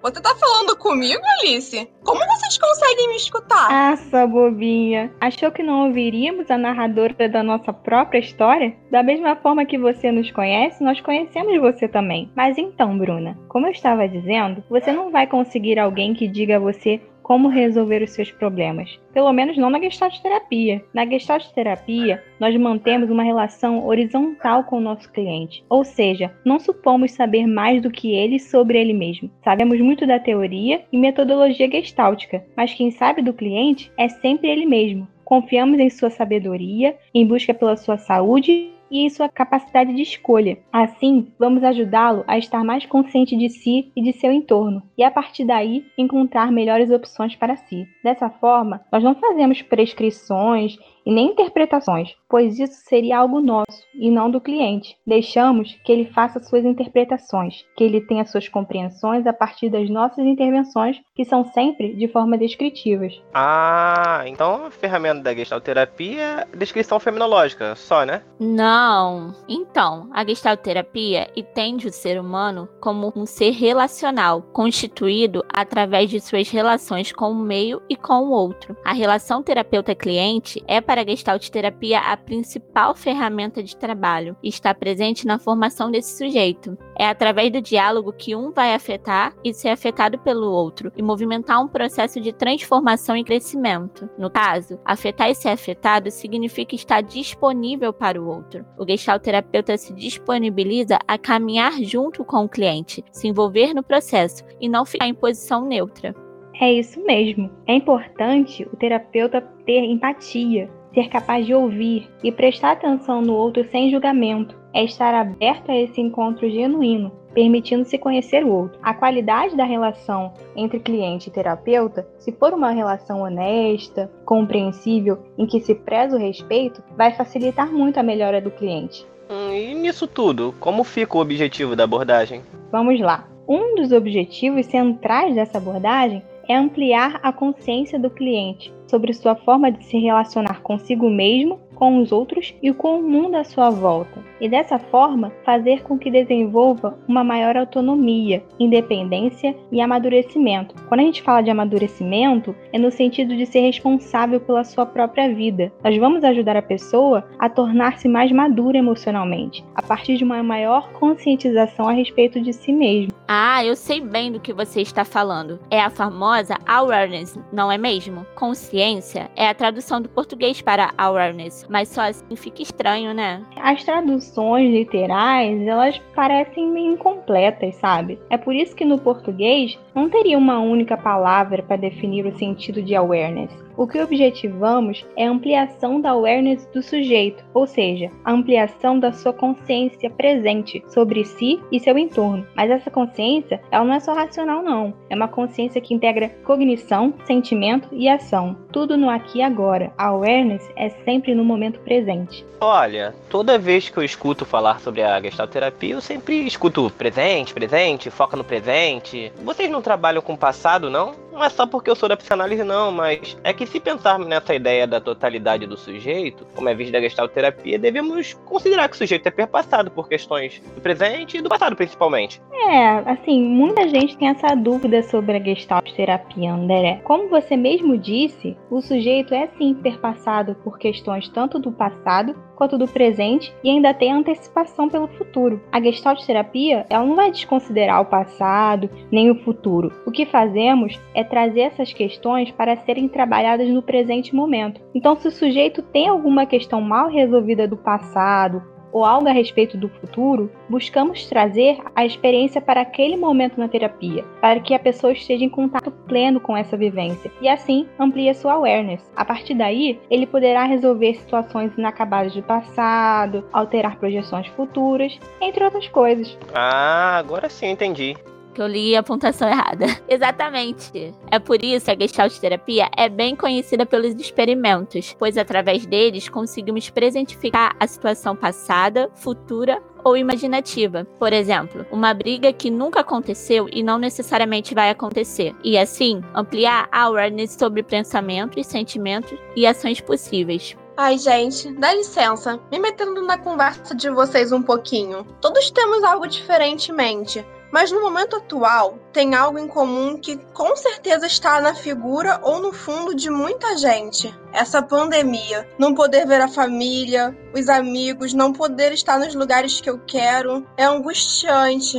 Você 0.00 0.20
tá 0.20 0.34
falando 0.36 0.76
comigo, 0.76 1.20
Alice? 1.40 1.88
Como 2.04 2.20
vocês 2.20 2.56
conseguem 2.56 3.08
me 3.08 3.16
escutar? 3.16 3.68
Ah, 3.70 3.96
sua 3.96 4.26
bobinha. 4.26 5.12
Achou 5.20 5.50
que 5.50 5.62
não 5.62 5.86
ouviríamos 5.86 6.48
a 6.50 6.56
narradora 6.56 7.28
da 7.28 7.42
nossa 7.42 7.72
própria 7.72 8.20
história? 8.20 8.76
Da 8.92 9.02
mesma 9.02 9.34
forma 9.36 9.64
que 9.64 9.76
você 9.76 10.12
nos 10.12 10.30
conhece, 10.30 10.84
nós 10.84 11.00
conhecemos 11.00 11.60
você 11.60 11.88
também. 11.88 12.30
Mas 12.36 12.56
então, 12.56 12.96
Bruna, 12.96 13.36
como 13.48 13.66
eu 13.66 13.72
estava 13.72 14.08
dizendo, 14.08 14.62
você 14.70 14.92
não 14.92 15.10
vai 15.10 15.26
conseguir 15.26 15.80
alguém 15.80 16.14
que 16.14 16.28
diga 16.28 16.56
a 16.56 16.60
você 16.60 17.00
como 17.28 17.48
resolver 17.48 18.02
os 18.02 18.12
seus 18.12 18.30
problemas. 18.30 18.98
Pelo 19.12 19.30
menos 19.34 19.58
não 19.58 19.68
na 19.68 19.78
Gestalt 19.78 20.18
terapia. 20.22 20.82
Na 20.94 21.04
Gestalt 21.04 21.44
terapia, 21.52 22.24
nós 22.40 22.56
mantemos 22.56 23.10
uma 23.10 23.22
relação 23.22 23.86
horizontal 23.86 24.64
com 24.64 24.78
o 24.78 24.80
nosso 24.80 25.12
cliente, 25.12 25.62
ou 25.68 25.84
seja, 25.84 26.34
não 26.42 26.58
supomos 26.58 27.12
saber 27.12 27.46
mais 27.46 27.82
do 27.82 27.90
que 27.90 28.14
ele 28.14 28.38
sobre 28.40 28.80
ele 28.80 28.94
mesmo. 28.94 29.30
Sabemos 29.44 29.78
muito 29.78 30.06
da 30.06 30.18
teoria 30.18 30.82
e 30.90 30.96
metodologia 30.96 31.70
gestáltica, 31.70 32.42
mas 32.56 32.72
quem 32.72 32.90
sabe 32.90 33.20
do 33.20 33.34
cliente 33.34 33.92
é 33.98 34.08
sempre 34.08 34.48
ele 34.48 34.64
mesmo. 34.64 35.06
Confiamos 35.22 35.78
em 35.78 35.90
sua 35.90 36.08
sabedoria, 36.08 36.96
em 37.12 37.26
busca 37.26 37.52
pela 37.52 37.76
sua 37.76 37.98
saúde 37.98 38.70
e 38.90 39.08
sua 39.10 39.28
capacidade 39.28 39.94
de 39.94 40.02
escolha. 40.02 40.58
Assim, 40.72 41.32
vamos 41.38 41.62
ajudá-lo 41.64 42.24
a 42.26 42.38
estar 42.38 42.64
mais 42.64 42.86
consciente 42.86 43.36
de 43.36 43.48
si 43.48 43.92
e 43.96 44.02
de 44.02 44.12
seu 44.12 44.32
entorno, 44.32 44.82
e 44.96 45.02
a 45.02 45.10
partir 45.10 45.44
daí 45.44 45.84
encontrar 45.96 46.50
melhores 46.52 46.90
opções 46.90 47.34
para 47.36 47.56
si. 47.56 47.86
Dessa 48.02 48.30
forma, 48.30 48.80
nós 48.90 49.02
não 49.02 49.14
fazemos 49.14 49.62
prescrições 49.62 50.78
e 51.08 51.10
nem 51.10 51.30
interpretações, 51.30 52.14
pois 52.28 52.58
isso 52.58 52.82
seria 52.86 53.18
algo 53.18 53.40
nosso 53.40 53.82
e 53.94 54.10
não 54.10 54.30
do 54.30 54.42
cliente. 54.42 54.94
Deixamos 55.06 55.74
que 55.82 55.90
ele 55.90 56.04
faça 56.04 56.38
suas 56.38 56.66
interpretações, 56.66 57.64
que 57.74 57.82
ele 57.82 58.02
tenha 58.02 58.26
suas 58.26 58.46
compreensões 58.46 59.26
a 59.26 59.32
partir 59.32 59.70
das 59.70 59.88
nossas 59.88 60.26
intervenções, 60.26 61.00
que 61.14 61.24
são 61.24 61.46
sempre 61.46 61.94
de 61.94 62.08
forma 62.08 62.36
descritivas. 62.36 63.22
Ah, 63.32 64.22
então 64.26 64.66
a 64.66 64.70
ferramenta 64.70 65.22
da 65.22 65.34
gestalterapia 65.34 66.46
é 66.52 66.56
descrição 66.56 67.00
feminológica, 67.00 67.74
só, 67.74 68.04
né? 68.04 68.20
Não. 68.38 69.34
Então, 69.48 70.10
a 70.12 70.22
gestalterapia 70.26 71.30
entende 71.34 71.86
o 71.86 71.92
ser 71.92 72.20
humano 72.20 72.68
como 72.82 73.14
um 73.16 73.24
ser 73.24 73.52
relacional, 73.52 74.42
constituído 74.52 75.42
através 75.48 76.10
de 76.10 76.20
suas 76.20 76.50
relações 76.50 77.12
com 77.12 77.30
o 77.30 77.34
meio 77.34 77.80
e 77.88 77.96
com 77.96 78.24
o 78.24 78.30
outro. 78.30 78.76
A 78.84 78.92
relação 78.92 79.42
terapeuta-cliente 79.42 80.62
é 80.66 80.82
para 80.82 80.97
para 80.98 81.02
a 81.02 81.06
Gestalt 81.06 81.48
Terapia 81.48 82.00
a 82.00 82.16
principal 82.16 82.92
ferramenta 82.92 83.62
de 83.62 83.76
trabalho 83.76 84.36
e 84.42 84.48
está 84.48 84.74
presente 84.74 85.26
na 85.26 85.38
formação 85.38 85.92
desse 85.92 86.18
sujeito. 86.18 86.76
É 86.98 87.06
através 87.06 87.52
do 87.52 87.60
diálogo 87.60 88.12
que 88.12 88.34
um 88.34 88.50
vai 88.50 88.74
afetar 88.74 89.32
e 89.44 89.54
ser 89.54 89.68
afetado 89.68 90.18
pelo 90.18 90.50
outro 90.50 90.90
e 90.96 91.02
movimentar 91.02 91.62
um 91.62 91.68
processo 91.68 92.20
de 92.20 92.32
transformação 92.32 93.16
e 93.16 93.22
crescimento. 93.22 94.08
No 94.18 94.28
caso, 94.28 94.80
afetar 94.84 95.30
e 95.30 95.34
ser 95.36 95.50
afetado 95.50 96.10
significa 96.10 96.74
estar 96.74 97.00
disponível 97.00 97.92
para 97.92 98.20
o 98.20 98.26
outro. 98.26 98.64
O 98.76 98.84
Gestalt 98.84 99.22
terapeuta 99.22 99.76
se 99.76 99.94
disponibiliza 99.94 100.98
a 101.06 101.16
caminhar 101.16 101.80
junto 101.80 102.24
com 102.24 102.44
o 102.44 102.48
cliente, 102.48 103.04
se 103.12 103.28
envolver 103.28 103.72
no 103.72 103.84
processo 103.84 104.44
e 104.60 104.68
não 104.68 104.84
ficar 104.84 105.06
em 105.06 105.14
posição 105.14 105.64
neutra. 105.64 106.12
É 106.60 106.72
isso 106.72 107.00
mesmo. 107.04 107.48
É 107.68 107.74
importante 107.74 108.64
o 108.72 108.76
terapeuta 108.76 109.40
ter 109.64 109.84
empatia, 109.84 110.68
ser 110.98 111.08
capaz 111.08 111.46
de 111.46 111.54
ouvir 111.54 112.10
e 112.24 112.32
prestar 112.32 112.72
atenção 112.72 113.22
no 113.22 113.32
outro 113.32 113.64
sem 113.70 113.88
julgamento, 113.88 114.58
é 114.74 114.82
estar 114.82 115.14
aberto 115.14 115.70
a 115.70 115.76
esse 115.76 116.00
encontro 116.00 116.50
genuíno, 116.50 117.12
permitindo-se 117.32 117.96
conhecer 117.96 118.44
o 118.44 118.52
outro. 118.52 118.80
A 118.82 118.92
qualidade 118.92 119.56
da 119.56 119.62
relação 119.62 120.32
entre 120.56 120.80
cliente 120.80 121.28
e 121.28 121.32
terapeuta, 121.32 122.04
se 122.18 122.32
for 122.32 122.52
uma 122.52 122.72
relação 122.72 123.20
honesta, 123.22 124.10
compreensível, 124.24 125.22
em 125.38 125.46
que 125.46 125.60
se 125.60 125.72
preza 125.72 126.16
o 126.16 126.18
respeito, 126.18 126.82
vai 126.96 127.12
facilitar 127.12 127.72
muito 127.72 128.00
a 128.00 128.02
melhora 128.02 128.40
do 128.40 128.50
cliente. 128.50 129.06
Hum, 129.30 129.52
e 129.52 129.74
nisso 129.74 130.08
tudo, 130.08 130.52
como 130.58 130.82
fica 130.82 131.16
o 131.16 131.20
objetivo 131.20 131.76
da 131.76 131.84
abordagem? 131.84 132.42
Vamos 132.72 132.98
lá. 133.00 133.28
Um 133.46 133.76
dos 133.76 133.92
objetivos 133.92 134.66
centrais 134.66 135.36
dessa 135.36 135.58
abordagem 135.58 136.24
é 136.48 136.56
ampliar 136.56 137.20
a 137.22 137.32
consciência 137.32 137.98
do 137.98 138.10
cliente 138.10 138.74
sobre 138.88 139.12
sua 139.12 139.36
forma 139.36 139.70
de 139.70 139.84
se 139.84 139.98
relacionar 139.98 140.62
consigo 140.62 141.10
mesmo 141.10 141.60
com 141.78 142.02
os 142.02 142.10
outros 142.10 142.54
e 142.60 142.72
com 142.72 142.98
o 142.98 143.02
mundo 143.02 143.36
à 143.36 143.44
sua 143.44 143.70
volta, 143.70 144.20
e 144.40 144.48
dessa 144.48 144.80
forma 144.80 145.32
fazer 145.44 145.84
com 145.84 145.96
que 145.96 146.10
desenvolva 146.10 146.98
uma 147.06 147.22
maior 147.22 147.56
autonomia, 147.56 148.42
independência 148.58 149.56
e 149.70 149.80
amadurecimento. 149.80 150.74
Quando 150.88 151.00
a 151.00 151.04
gente 151.04 151.22
fala 151.22 151.40
de 151.40 151.50
amadurecimento, 151.50 152.54
é 152.72 152.78
no 152.78 152.90
sentido 152.90 153.36
de 153.36 153.46
ser 153.46 153.60
responsável 153.60 154.40
pela 154.40 154.64
sua 154.64 154.84
própria 154.84 155.32
vida. 155.32 155.72
Nós 155.84 155.96
vamos 155.98 156.24
ajudar 156.24 156.56
a 156.56 156.62
pessoa 156.62 157.24
a 157.38 157.48
tornar-se 157.48 158.08
mais 158.08 158.32
madura 158.32 158.76
emocionalmente, 158.76 159.64
a 159.74 159.82
partir 159.82 160.16
de 160.16 160.24
uma 160.24 160.42
maior 160.42 160.90
conscientização 160.94 161.88
a 161.88 161.92
respeito 161.92 162.40
de 162.40 162.52
si 162.52 162.72
mesmo. 162.72 163.12
Ah, 163.28 163.64
eu 163.64 163.76
sei 163.76 164.00
bem 164.00 164.32
do 164.32 164.40
que 164.40 164.52
você 164.52 164.80
está 164.80 165.04
falando. 165.04 165.60
É 165.70 165.80
a 165.80 165.90
famosa 165.90 166.56
awareness, 166.66 167.38
não 167.52 167.70
é 167.70 167.78
mesmo? 167.78 168.26
Consciência 168.34 169.30
é 169.36 169.46
a 169.46 169.54
tradução 169.54 170.00
do 170.00 170.08
português 170.08 170.60
para 170.60 170.92
awareness, 170.96 171.67
mas 171.68 171.88
só 171.88 172.02
assim 172.02 172.36
fica 172.36 172.62
estranho, 172.62 173.12
né? 173.12 173.42
As 173.56 173.84
traduções 173.84 174.72
literais, 174.72 175.66
elas 175.66 175.98
parecem 176.14 176.68
meio 176.70 176.94
incompletas, 176.94 177.74
sabe? 177.76 178.18
É 178.30 178.36
por 178.36 178.54
isso 178.54 178.74
que 178.74 178.84
no 178.84 178.98
português 178.98 179.78
não 179.94 180.08
teria 180.08 180.38
uma 180.38 180.58
única 180.58 180.96
palavra 180.96 181.62
para 181.62 181.76
definir 181.76 182.26
o 182.26 182.36
sentido 182.38 182.82
de 182.82 182.94
awareness. 182.94 183.50
O 183.76 183.86
que 183.86 184.00
objetivamos 184.00 185.06
é 185.16 185.24
a 185.24 185.30
ampliação 185.30 186.00
da 186.00 186.10
awareness 186.10 186.66
do 186.74 186.82
sujeito, 186.82 187.44
ou 187.54 187.64
seja, 187.64 188.10
a 188.24 188.32
ampliação 188.32 188.98
da 188.98 189.12
sua 189.12 189.32
consciência 189.32 190.10
presente 190.10 190.82
sobre 190.88 191.24
si 191.24 191.60
e 191.70 191.78
seu 191.78 191.96
entorno. 191.96 192.44
Mas 192.56 192.72
essa 192.72 192.90
consciência, 192.90 193.60
ela 193.70 193.84
não 193.84 193.94
é 193.94 194.00
só 194.00 194.12
racional 194.12 194.64
não, 194.64 194.92
é 195.08 195.14
uma 195.14 195.28
consciência 195.28 195.80
que 195.80 195.94
integra 195.94 196.28
cognição, 196.44 197.14
sentimento 197.24 197.88
e 197.92 198.08
ação, 198.08 198.56
tudo 198.72 198.96
no 198.96 199.08
aqui 199.08 199.38
e 199.38 199.42
agora. 199.42 199.92
A 199.96 200.08
awareness 200.08 200.68
é 200.74 200.88
sempre 200.88 201.32
no 201.32 201.44
momento 201.44 201.57
presente. 201.84 202.44
Olha, 202.60 203.14
toda 203.30 203.58
vez 203.58 203.88
que 203.88 203.96
eu 203.98 204.02
escuto 204.02 204.44
falar 204.44 204.80
sobre 204.80 205.02
a 205.02 205.20
gestalterapia, 205.20 205.94
eu 205.94 206.00
sempre 206.00 206.46
escuto 206.46 206.90
presente, 206.90 207.54
presente, 207.54 208.10
foca 208.10 208.36
no 208.36 208.42
presente. 208.42 209.32
Vocês 209.44 209.70
não 209.70 209.80
trabalham 209.80 210.20
com 210.20 210.32
o 210.32 210.38
passado, 210.38 210.90
não? 210.90 211.14
Não 211.38 211.44
é 211.44 211.50
só 211.50 211.68
porque 211.68 211.88
eu 211.88 211.94
sou 211.94 212.08
da 212.08 212.16
psicanálise, 212.16 212.64
não, 212.64 212.90
mas 212.90 213.38
é 213.44 213.52
que 213.52 213.64
se 213.64 213.78
pensarmos 213.78 214.26
nessa 214.26 214.52
ideia 214.56 214.88
da 214.88 215.00
totalidade 215.00 215.68
do 215.68 215.76
sujeito, 215.76 216.44
como 216.52 216.68
é 216.68 216.74
visto 216.74 216.90
da 216.90 217.00
gestalterapia, 217.00 217.78
devemos 217.78 218.34
considerar 218.44 218.88
que 218.88 218.96
o 218.96 218.98
sujeito 218.98 219.28
é 219.28 219.30
perpassado 219.30 219.88
por 219.88 220.08
questões 220.08 220.60
do 220.74 220.80
presente 220.80 221.36
e 221.36 221.40
do 221.40 221.48
passado, 221.48 221.76
principalmente. 221.76 222.42
É, 222.52 222.88
assim, 223.08 223.40
muita 223.40 223.86
gente 223.86 224.18
tem 224.18 224.30
essa 224.30 224.56
dúvida 224.56 225.00
sobre 225.04 225.36
a 225.36 225.40
gestalterapia, 225.40 226.52
André. 226.52 227.00
Como 227.04 227.28
você 227.28 227.56
mesmo 227.56 227.96
disse, 227.96 228.56
o 228.68 228.82
sujeito 228.82 229.32
é 229.32 229.48
sim 229.56 229.74
perpassado 229.74 230.56
por 230.56 230.76
questões 230.76 231.28
tanto 231.28 231.47
do 231.56 231.70
passado 231.70 232.34
quanto 232.56 232.76
do 232.76 232.88
presente 232.88 233.54
e 233.62 233.70
ainda 233.70 233.94
tem 233.94 234.12
antecipação 234.12 234.88
pelo 234.88 235.06
futuro. 235.06 235.60
A 235.70 235.80
Gestalt 235.80 236.26
terapia, 236.26 236.84
ela 236.90 237.06
não 237.06 237.14
vai 237.14 237.30
desconsiderar 237.30 238.00
o 238.00 238.06
passado 238.06 238.90
nem 239.12 239.30
o 239.30 239.36
futuro. 239.44 239.92
O 240.04 240.10
que 240.10 240.26
fazemos 240.26 241.00
é 241.14 241.22
trazer 241.22 241.60
essas 241.60 241.92
questões 241.92 242.50
para 242.50 242.76
serem 242.78 243.06
trabalhadas 243.06 243.68
no 243.68 243.80
presente 243.80 244.34
momento. 244.34 244.80
Então, 244.92 245.14
se 245.14 245.28
o 245.28 245.30
sujeito 245.30 245.80
tem 245.80 246.08
alguma 246.08 246.44
questão 246.44 246.80
mal 246.80 247.08
resolvida 247.08 247.68
do 247.68 247.76
passado 247.76 248.60
ou 248.92 249.04
algo 249.04 249.28
a 249.28 249.32
respeito 249.32 249.76
do 249.76 249.88
futuro, 249.88 250.50
buscamos 250.68 251.26
trazer 251.26 251.78
a 251.94 252.04
experiência 252.04 252.60
para 252.60 252.80
aquele 252.80 253.16
momento 253.16 253.58
na 253.58 253.68
terapia, 253.68 254.24
para 254.40 254.60
que 254.60 254.74
a 254.74 254.78
pessoa 254.78 255.12
esteja 255.12 255.44
em 255.44 255.48
contato 255.48 255.90
pleno 255.90 256.40
com 256.40 256.56
essa 256.56 256.76
vivência 256.76 257.30
e 257.40 257.48
assim 257.48 257.86
amplie 257.98 258.32
sua 258.34 258.54
awareness. 258.54 259.00
A 259.16 259.24
partir 259.24 259.54
daí, 259.54 260.00
ele 260.10 260.26
poderá 260.26 260.64
resolver 260.64 261.14
situações 261.14 261.72
inacabadas 261.76 262.34
do 262.34 262.42
passado, 262.42 263.44
alterar 263.52 263.96
projeções 263.96 264.46
futuras, 264.48 265.18
entre 265.40 265.64
outras 265.64 265.88
coisas. 265.88 266.36
Ah, 266.54 267.16
agora 267.18 267.48
sim 267.48 267.66
entendi. 267.66 268.16
Que 268.58 268.62
eu 268.62 268.66
li 268.66 268.96
a 268.96 269.04
pontuação 269.04 269.48
errada. 269.48 269.86
Exatamente. 270.08 271.14
É 271.30 271.38
por 271.38 271.62
isso 271.62 271.86
que 271.86 271.92
a 271.92 271.96
Gestalt 271.96 272.36
terapia 272.40 272.88
é 272.96 273.08
bem 273.08 273.36
conhecida 273.36 273.86
pelos 273.86 274.12
experimentos, 274.14 275.14
pois 275.16 275.38
através 275.38 275.86
deles 275.86 276.28
conseguimos 276.28 276.90
presentificar 276.90 277.76
a 277.78 277.86
situação 277.86 278.34
passada, 278.34 279.08
futura 279.14 279.80
ou 280.02 280.16
imaginativa. 280.16 281.04
Por 281.20 281.32
exemplo, 281.32 281.86
uma 281.92 282.12
briga 282.12 282.52
que 282.52 282.68
nunca 282.68 283.00
aconteceu 283.00 283.68
e 283.72 283.80
não 283.80 283.96
necessariamente 283.96 284.74
vai 284.74 284.90
acontecer. 284.90 285.54
E 285.62 285.78
assim, 285.78 286.20
ampliar 286.34 286.88
a 286.90 287.02
awareness 287.02 287.52
sobre 287.52 287.84
pensamentos, 287.84 288.66
sentimentos 288.66 289.38
e 289.54 289.68
ações 289.68 290.00
possíveis. 290.00 290.76
Ai, 290.96 291.16
gente, 291.16 291.72
dá 291.74 291.94
licença, 291.94 292.58
me 292.72 292.80
metendo 292.80 293.22
na 293.22 293.38
conversa 293.38 293.94
de 293.94 294.10
vocês 294.10 294.50
um 294.50 294.60
pouquinho. 294.60 295.24
Todos 295.40 295.70
temos 295.70 296.02
algo 296.02 296.26
diferente 296.26 296.90
em 296.90 296.94
mente, 296.94 297.46
mas 297.70 297.90
no 297.90 298.00
momento 298.00 298.36
atual 298.36 298.98
tem 299.12 299.34
algo 299.34 299.58
em 299.58 299.68
comum 299.68 300.18
que 300.18 300.36
com 300.54 300.74
certeza 300.76 301.26
está 301.26 301.60
na 301.60 301.74
figura 301.74 302.40
ou 302.42 302.60
no 302.60 302.72
fundo 302.72 303.14
de 303.14 303.30
muita 303.30 303.76
gente. 303.76 304.34
Essa 304.52 304.82
pandemia. 304.82 305.68
Não 305.78 305.94
poder 305.94 306.26
ver 306.26 306.40
a 306.40 306.48
família, 306.48 307.36
os 307.54 307.68
amigos, 307.68 308.32
não 308.32 308.52
poder 308.52 308.92
estar 308.92 309.18
nos 309.18 309.34
lugares 309.34 309.80
que 309.80 309.90
eu 309.90 309.98
quero. 310.06 310.66
É 310.76 310.84
angustiante. 310.84 311.98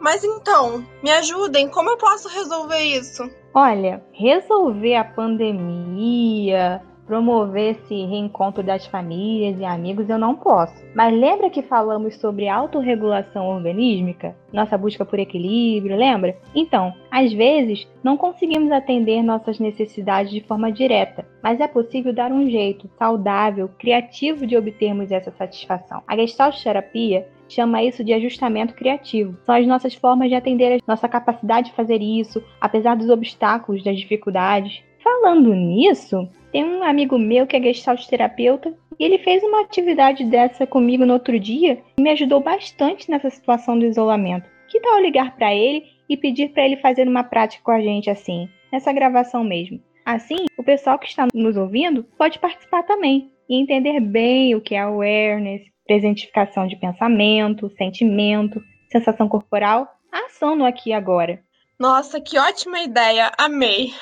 Mas 0.00 0.22
então, 0.22 0.86
me 1.02 1.10
ajudem, 1.10 1.68
como 1.68 1.90
eu 1.90 1.96
posso 1.96 2.28
resolver 2.28 2.80
isso? 2.80 3.28
Olha, 3.52 4.04
resolver 4.12 4.94
a 4.94 5.04
pandemia, 5.04 6.80
promover 7.08 7.70
esse 7.70 8.04
reencontro 8.04 8.62
das 8.62 8.86
famílias 8.86 9.58
e 9.58 9.64
amigos 9.64 10.10
eu 10.10 10.18
não 10.18 10.36
posso. 10.36 10.84
Mas 10.94 11.12
lembra 11.12 11.48
que 11.48 11.62
falamos 11.62 12.16
sobre 12.16 12.48
autorregulação 12.48 13.48
organísmica? 13.48 14.36
Nossa 14.52 14.76
busca 14.76 15.04
por 15.06 15.18
equilíbrio, 15.18 15.96
lembra? 15.96 16.36
Então, 16.54 16.92
às 17.10 17.32
vezes, 17.32 17.88
não 18.04 18.16
conseguimos 18.16 18.70
atender 18.70 19.22
nossas 19.22 19.58
necessidades 19.58 20.30
de 20.30 20.42
forma 20.42 20.70
direta, 20.70 21.26
mas 21.42 21.60
é 21.60 21.66
possível 21.66 22.12
dar 22.12 22.30
um 22.30 22.48
jeito 22.48 22.88
saudável, 22.98 23.70
criativo 23.78 24.46
de 24.46 24.56
obtermos 24.56 25.10
essa 25.10 25.30
satisfação. 25.30 26.02
A 26.06 26.14
Gestalt 26.14 26.62
terapia 26.62 27.26
chama 27.48 27.82
isso 27.82 28.04
de 28.04 28.12
ajustamento 28.12 28.74
criativo. 28.74 29.34
São 29.46 29.54
as 29.54 29.66
nossas 29.66 29.94
formas 29.94 30.28
de 30.28 30.34
atender 30.34 30.74
a 30.74 30.78
nossa 30.86 31.08
capacidade 31.08 31.70
de 31.70 31.76
fazer 31.76 32.02
isso, 32.02 32.42
apesar 32.60 32.96
dos 32.96 33.08
obstáculos, 33.08 33.82
das 33.82 33.98
dificuldades. 33.98 34.82
Falando 35.02 35.54
nisso, 35.54 36.28
tem 36.52 36.64
um 36.64 36.82
amigo 36.82 37.18
meu 37.18 37.46
que 37.46 37.56
é 37.56 37.62
gestalt 37.62 38.06
terapeuta 38.06 38.74
e 38.98 39.04
ele 39.04 39.18
fez 39.18 39.42
uma 39.42 39.62
atividade 39.62 40.24
dessa 40.24 40.66
comigo 40.66 41.04
no 41.04 41.12
outro 41.12 41.38
dia 41.38 41.82
e 41.96 42.02
me 42.02 42.10
ajudou 42.10 42.40
bastante 42.40 43.10
nessa 43.10 43.30
situação 43.30 43.78
do 43.78 43.84
isolamento. 43.84 44.48
Que 44.68 44.80
tal 44.80 44.96
eu 44.96 45.02
ligar 45.02 45.36
para 45.36 45.54
ele 45.54 45.84
e 46.08 46.16
pedir 46.16 46.50
para 46.50 46.64
ele 46.64 46.76
fazer 46.78 47.06
uma 47.06 47.22
prática 47.22 47.62
com 47.62 47.70
a 47.70 47.80
gente 47.80 48.10
assim, 48.10 48.48
nessa 48.72 48.92
gravação 48.92 49.44
mesmo? 49.44 49.80
Assim, 50.04 50.46
o 50.56 50.64
pessoal 50.64 50.98
que 50.98 51.06
está 51.06 51.28
nos 51.34 51.56
ouvindo 51.56 52.04
pode 52.16 52.38
participar 52.38 52.82
também 52.82 53.30
e 53.48 53.60
entender 53.60 54.00
bem 54.00 54.54
o 54.54 54.60
que 54.60 54.74
é 54.74 54.80
awareness, 54.80 55.62
presentificação 55.86 56.66
de 56.66 56.76
pensamento, 56.76 57.70
sentimento, 57.76 58.62
sensação 58.90 59.28
corporal, 59.28 59.86
ação 60.10 60.56
no 60.56 60.64
aqui 60.64 60.90
e 60.90 60.92
agora. 60.94 61.42
Nossa, 61.78 62.20
que 62.20 62.38
ótima 62.38 62.80
ideia! 62.80 63.30
Amei! 63.38 63.92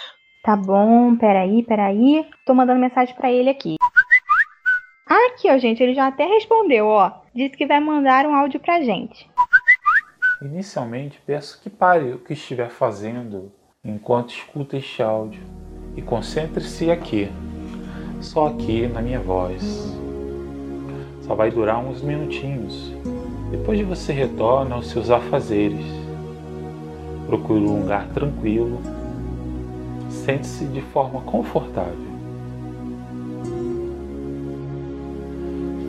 Tá 0.46 0.54
bom, 0.54 1.16
peraí, 1.16 1.64
peraí. 1.64 2.24
Tô 2.46 2.54
mandando 2.54 2.78
mensagem 2.78 3.12
para 3.16 3.32
ele 3.32 3.50
aqui. 3.50 3.74
Aqui, 5.04 5.50
ó, 5.50 5.58
gente, 5.58 5.82
ele 5.82 5.92
já 5.92 6.06
até 6.06 6.24
respondeu, 6.24 6.86
ó. 6.86 7.10
Disse 7.34 7.56
que 7.56 7.66
vai 7.66 7.80
mandar 7.80 8.24
um 8.26 8.32
áudio 8.32 8.60
pra 8.60 8.80
gente. 8.80 9.28
Inicialmente, 10.40 11.20
peço 11.26 11.60
que 11.60 11.68
pare 11.68 12.12
o 12.12 12.18
que 12.20 12.34
estiver 12.34 12.70
fazendo 12.70 13.50
enquanto 13.84 14.30
escuta 14.30 14.76
este 14.76 15.02
áudio 15.02 15.42
e 15.96 16.02
concentre-se 16.02 16.92
aqui, 16.92 17.28
só 18.20 18.46
aqui 18.46 18.86
na 18.86 19.02
minha 19.02 19.18
voz. 19.18 19.92
Só 21.22 21.34
vai 21.34 21.50
durar 21.50 21.80
uns 21.80 22.00
minutinhos. 22.02 22.92
Depois 23.50 23.78
de 23.78 23.84
você 23.84 24.12
retorna 24.12 24.76
aos 24.76 24.90
seus 24.90 25.10
afazeres. 25.10 25.84
Procure 27.26 27.64
um 27.64 27.80
lugar 27.80 28.06
tranquilo 28.10 28.80
Sente-se 30.26 30.64
de 30.64 30.80
forma 30.80 31.20
confortável. 31.20 31.94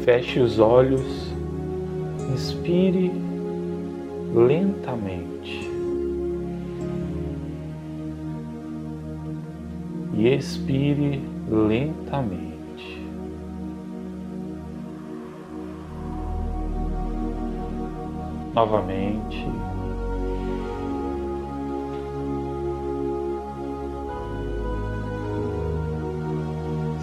Feche 0.05 0.39
os 0.39 0.59
olhos, 0.59 1.33
inspire 2.31 3.11
lentamente 4.35 5.67
e 10.13 10.27
expire 10.27 11.19
lentamente. 11.49 13.01
Novamente. 18.53 19.76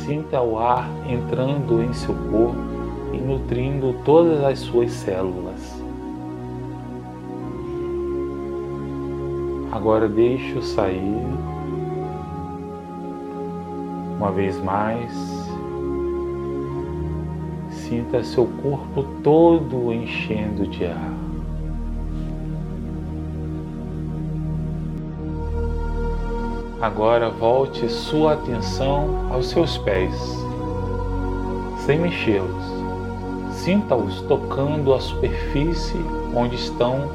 Sinta 0.04 0.42
o 0.42 0.58
ar 0.58 0.86
entrando 1.08 1.82
em 1.82 1.90
seu 1.94 2.14
corpo 2.30 2.58
e 3.14 3.16
nutrindo 3.16 3.94
todas 4.04 4.44
as 4.44 4.58
suas 4.58 4.92
células. 4.92 5.82
Agora 9.72 10.06
deixe-o 10.06 10.60
sair. 10.60 11.26
Uma 14.18 14.30
vez 14.30 14.62
mais, 14.62 15.10
sinta 17.70 18.22
seu 18.22 18.46
corpo 18.62 19.04
todo 19.22 19.90
enchendo 19.90 20.66
de 20.66 20.84
ar. 20.84 21.13
Agora 26.84 27.30
volte 27.30 27.88
sua 27.88 28.34
atenção 28.34 29.28
aos 29.30 29.48
seus 29.48 29.78
pés, 29.78 30.14
sem 31.86 31.98
mexê-los. 31.98 32.62
Sinta-os 33.52 34.20
tocando 34.20 34.92
a 34.92 35.00
superfície 35.00 36.04
onde 36.36 36.56
estão 36.56 37.08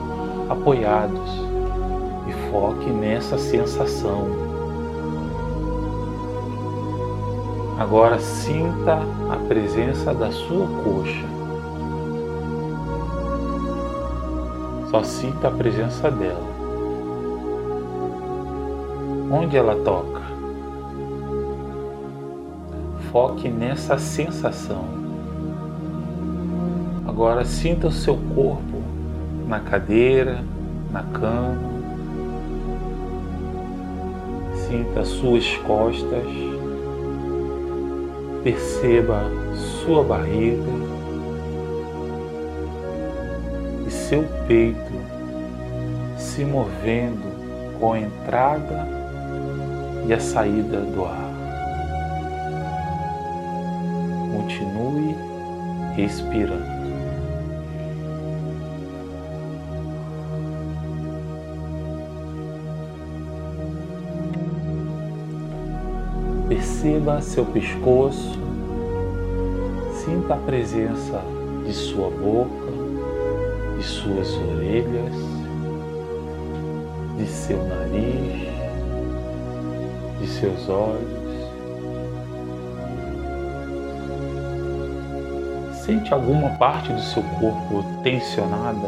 apoiados 0.50 1.30
e 2.28 2.50
foque 2.50 2.90
nessa 2.90 3.38
sensação. 3.38 4.26
Agora 7.78 8.18
sinta 8.18 8.98
a 9.30 9.36
presença 9.48 10.16
da 10.16 10.32
sua 10.32 10.66
coxa. 10.84 11.28
Só 14.90 15.04
sinta 15.04 15.48
a 15.48 15.52
presença 15.52 16.10
dela 16.10 16.59
onde 19.30 19.56
ela 19.56 19.76
toca. 19.84 20.22
Foque 23.12 23.50
nessa 23.50 23.98
sensação. 23.98 24.86
Agora 27.08 27.46
sinta 27.46 27.88
o 27.88 27.92
seu 27.92 28.18
corpo 28.36 28.82
na 29.48 29.60
cadeira, 29.60 30.44
na 30.92 31.04
cama. 31.04 31.58
Sinta 34.68 35.04
suas 35.04 35.56
costas. 35.58 36.28
Perceba 38.44 39.24
sua 39.84 40.04
barriga 40.04 40.64
e 43.86 43.92
seu 43.92 44.24
peito 44.48 44.80
se 46.16 46.46
movendo 46.46 47.78
com 47.80 47.94
a 47.94 48.00
entrada 48.00 48.99
e 50.10 50.14
a 50.14 50.20
saída 50.20 50.80
do 50.82 51.06
ar. 51.06 51.30
Continue 54.34 55.16
respirando. 55.96 56.80
Perceba 66.48 67.22
seu 67.22 67.46
pescoço, 67.46 68.40
sinta 70.04 70.34
a 70.34 70.38
presença 70.38 71.22
de 71.64 71.72
sua 71.72 72.10
boca, 72.10 72.72
de 73.78 73.84
suas 73.84 74.34
orelhas, 74.34 75.14
de 77.16 77.28
seu 77.28 77.64
nariz, 77.64 78.49
de 80.20 80.28
seus 80.28 80.70
olhos. 80.70 81.30
Sente 85.84 86.14
alguma 86.14 86.50
parte 86.58 86.94
do 86.94 87.02
seu 87.02 87.24
corpo 87.40 87.84
tensionada? 88.04 88.88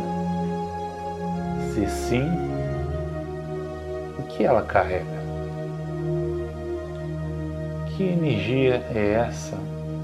Se 1.74 1.88
sim, 1.88 2.30
que 4.42 4.46
ela 4.46 4.64
carrega? 4.64 5.22
Que 7.88 8.04
energia 8.04 8.84
é 8.96 9.26
essa 9.28 9.58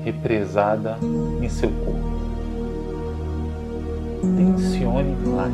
represada 0.04 0.98
em 1.42 1.50
seu 1.50 1.70
corpo? 1.70 2.18
Tensione 4.22 5.16
mais. 5.26 5.54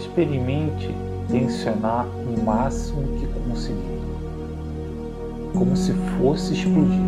Experimente 0.00 0.92
tensionar 1.32 2.06
o 2.06 2.44
máximo 2.44 3.02
que 3.18 3.26
conseguir, 3.26 3.98
como 5.54 5.74
se 5.74 5.94
fosse 5.94 6.52
explodir. 6.52 7.00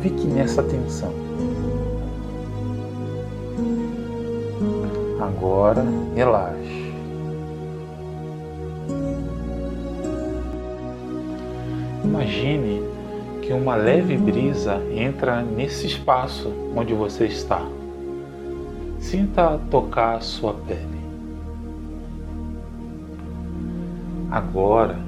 Fique 0.00 0.26
nessa 0.26 0.62
tensão. 0.62 1.12
Agora 5.20 5.84
relaxe. 6.14 6.94
Imagine 12.04 12.82
que 13.42 13.52
uma 13.52 13.76
leve 13.76 14.16
brisa 14.16 14.80
entra 14.90 15.42
nesse 15.42 15.86
espaço 15.86 16.50
onde 16.74 16.94
você 16.94 17.26
está. 17.26 17.60
Sinta 18.98 19.60
tocar 19.70 20.22
sua 20.22 20.54
pele. 20.54 20.95
Agora, 24.36 24.98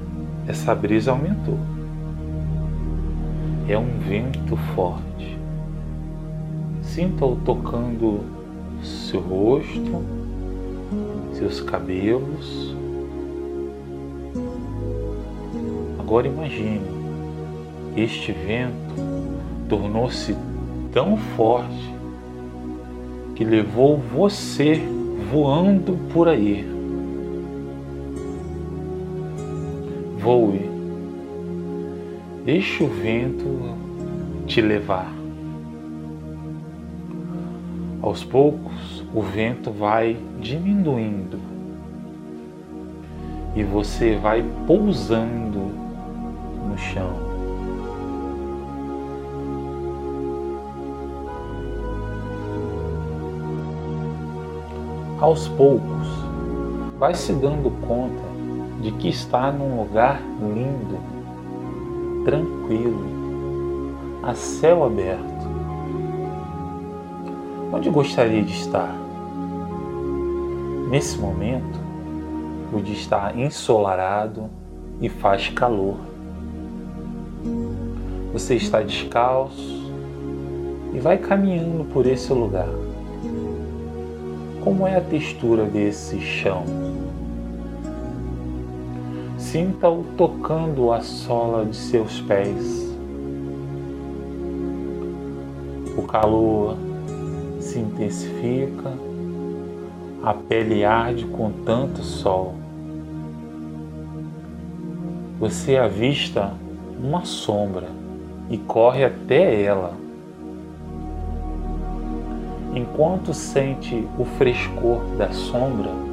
essa 0.47 0.73
brisa 0.73 1.11
aumentou. 1.11 1.59
É 3.67 3.77
um 3.77 3.99
vento 3.99 4.57
forte. 4.73 5.37
Sinta-o 6.81 7.35
tocando 7.45 8.21
seu 8.81 9.19
rosto, 9.19 10.03
seus 11.33 11.61
cabelos. 11.61 12.75
Agora 15.99 16.27
imagine, 16.27 16.81
este 17.95 18.31
vento 18.31 18.95
tornou-se 19.69 20.35
tão 20.91 21.15
forte 21.37 21.93
que 23.35 23.45
levou 23.45 23.95
você 23.95 24.81
voando 25.31 25.95
por 26.11 26.27
aí. 26.27 26.78
Voe, 30.29 30.61
deixe 32.45 32.83
o 32.83 32.87
vento 32.87 33.45
te 34.45 34.61
levar. 34.61 35.11
Aos 37.99 38.23
poucos, 38.23 39.03
o 39.11 39.23
vento 39.23 39.71
vai 39.71 40.15
diminuindo 40.39 41.39
e 43.55 43.63
você 43.63 44.17
vai 44.17 44.45
pousando 44.67 45.61
no 46.69 46.77
chão. 46.77 47.09
Aos 55.19 55.47
poucos, 55.47 56.07
vai 56.99 57.15
se 57.15 57.33
dando 57.33 57.71
conta 57.87 58.28
de 58.81 58.91
que 58.91 59.09
está 59.09 59.51
num 59.51 59.79
lugar 59.79 60.21
lindo, 60.39 60.97
tranquilo, 62.23 63.19
a 64.23 64.33
céu 64.33 64.83
aberto 64.83 65.39
Onde 67.71 67.87
gostaria 67.91 68.41
de 68.41 68.51
estar? 68.51 68.91
Nesse 70.89 71.19
momento, 71.19 71.79
o 72.73 72.81
dia 72.81 72.95
está 72.95 73.31
ensolarado 73.35 74.49
e 74.99 75.07
faz 75.07 75.49
calor. 75.49 75.97
Você 78.33 78.55
está 78.55 78.81
descalço 78.81 79.93
e 80.91 80.99
vai 80.99 81.19
caminhando 81.19 81.85
por 81.93 82.07
esse 82.07 82.33
lugar. 82.33 82.69
Como 84.63 84.87
é 84.87 84.97
a 84.97 85.01
textura 85.01 85.65
desse 85.65 86.19
chão? 86.19 86.63
Sinta-o 89.51 90.03
tocando 90.15 90.91
a 90.91 91.01
sola 91.01 91.65
de 91.65 91.75
seus 91.75 92.21
pés. 92.21 92.95
O 95.97 96.03
calor 96.03 96.77
se 97.59 97.79
intensifica, 97.79 98.93
a 100.21 100.35
pele 100.35 100.85
arde 100.85 101.25
com 101.25 101.51
tanto 101.65 102.03
sol. 102.03 102.53
Você 105.39 105.77
avista 105.77 106.53
uma 107.03 107.25
sombra 107.25 107.87
e 108.51 108.57
corre 108.59 109.03
até 109.03 109.63
ela. 109.63 109.93
Enquanto 112.75 113.33
sente 113.33 114.07
o 114.15 114.25
frescor 114.25 115.01
da 115.17 115.31
sombra, 115.31 116.08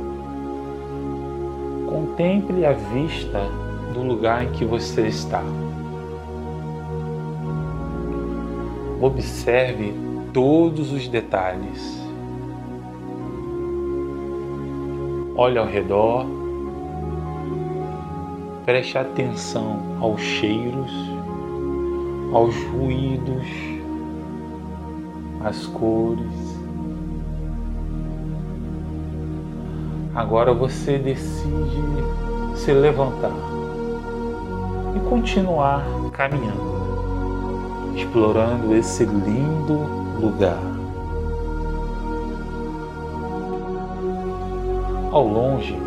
contemple 1.97 2.67
a 2.67 2.73
vista 2.73 3.41
do 3.95 4.03
lugar 4.03 4.45
em 4.45 4.53
que 4.53 4.67
você 4.67 5.07
está. 5.07 5.43
Observe 9.01 9.95
todos 10.31 10.93
os 10.93 11.09
detalhes. 11.09 11.99
Olhe 15.37 15.57
ao 15.57 15.67
redor, 15.67 16.27
preste 18.67 18.99
atenção 18.99 19.97
aos 19.99 20.21
cheiros, 20.21 20.93
aos 22.31 22.55
ruídos, 22.65 23.47
às 25.43 25.65
cores. 25.65 26.56
Agora 30.17 30.55
você 30.55 30.97
decide 30.97 31.85
se 32.55 32.73
levantar 32.73 33.37
e 34.97 35.01
continuar 35.11 35.85
caminhando, 36.11 37.93
explorando 37.95 38.75
esse 38.75 39.05
lindo 39.05 39.79
lugar. 40.19 40.59
Ao 45.13 45.29
longe, 45.29 45.79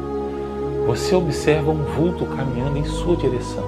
você 0.85 1.15
observa 1.15 1.71
um 1.71 1.83
vulto 1.95 2.27
caminhando 2.27 2.77
em 2.77 2.85
sua 2.85 3.15
direção. 3.15 3.65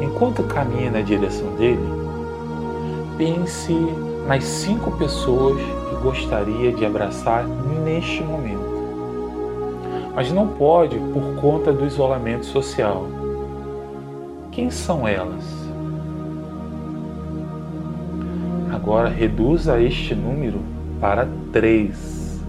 Enquanto 0.00 0.44
caminha 0.44 0.92
na 0.92 1.00
direção 1.00 1.48
dele, 1.56 1.84
pense 3.18 3.74
nas 4.28 4.44
cinco 4.44 4.92
pessoas 4.92 5.60
que 5.60 5.96
gostaria 6.00 6.72
de 6.72 6.86
abraçar 6.86 7.44
neste 7.84 8.22
momento. 8.22 8.63
Mas 10.14 10.30
não 10.30 10.46
pode 10.46 10.96
por 11.12 11.40
conta 11.40 11.72
do 11.72 11.84
isolamento 11.84 12.46
social. 12.46 13.06
Quem 14.52 14.70
são 14.70 15.08
elas? 15.08 15.44
Agora 18.72 19.08
reduza 19.08 19.80
este 19.80 20.14
número 20.14 20.60
para 21.00 21.26
três. 21.52 22.40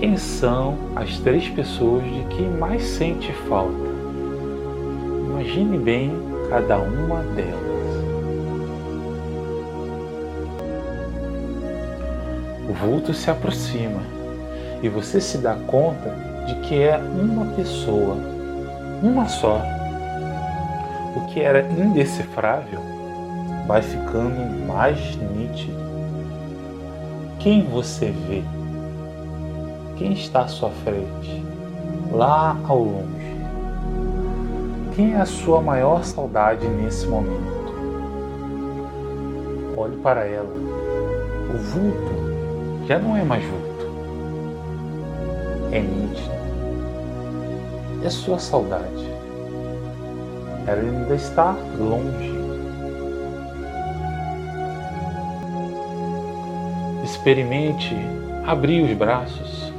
Quem 0.00 0.16
são 0.16 0.76
as 0.96 1.18
três 1.20 1.48
pessoas 1.48 2.02
de 2.02 2.24
que 2.34 2.42
mais 2.42 2.82
sente 2.82 3.32
falta? 3.48 3.92
Imagine 5.30 5.78
bem 5.78 6.10
cada 6.48 6.78
uma 6.78 7.20
delas. 7.34 7.62
O 12.68 12.72
vulto 12.72 13.14
se 13.14 13.30
aproxima 13.30 14.00
e 14.82 14.88
você 14.88 15.20
se 15.20 15.38
dá 15.38 15.54
conta 15.66 16.10
de 16.46 16.56
que 16.56 16.82
é 16.82 16.98
uma 16.98 17.46
pessoa, 17.54 18.16
uma 19.02 19.28
só. 19.28 19.62
O 21.14 21.26
que 21.26 21.40
era 21.40 21.60
indecifrável 21.60 22.80
vai 23.66 23.80
ficando 23.80 24.66
mais 24.66 25.16
nítido. 25.16 25.80
Quem 27.38 27.64
você 27.64 28.10
vê? 28.10 28.42
Quem 29.96 30.12
está 30.12 30.42
à 30.42 30.48
sua 30.48 30.70
frente? 30.70 31.44
Lá 32.10 32.56
ao 32.64 32.78
longe. 32.78 33.36
Quem 34.94 35.14
é 35.14 35.20
a 35.20 35.26
sua 35.26 35.60
maior 35.60 36.04
saudade 36.04 36.66
nesse 36.66 37.06
momento? 37.06 37.62
Olhe 39.76 39.96
para 39.98 40.24
ela. 40.24 40.52
O 41.54 41.56
vulto 41.56 42.86
já 42.86 42.98
não 42.98 43.16
é 43.16 43.22
mais 43.22 43.44
vulto. 43.44 43.61
É 45.72 45.80
nítido. 45.80 46.30
É 48.04 48.10
sua 48.10 48.38
saudade. 48.38 49.10
Ela 50.66 50.80
ainda 50.80 51.14
está 51.14 51.56
longe 51.76 52.40
Experimente 57.02 57.96
abrir 58.46 58.84
os 58.84 58.96
braços 58.96 59.72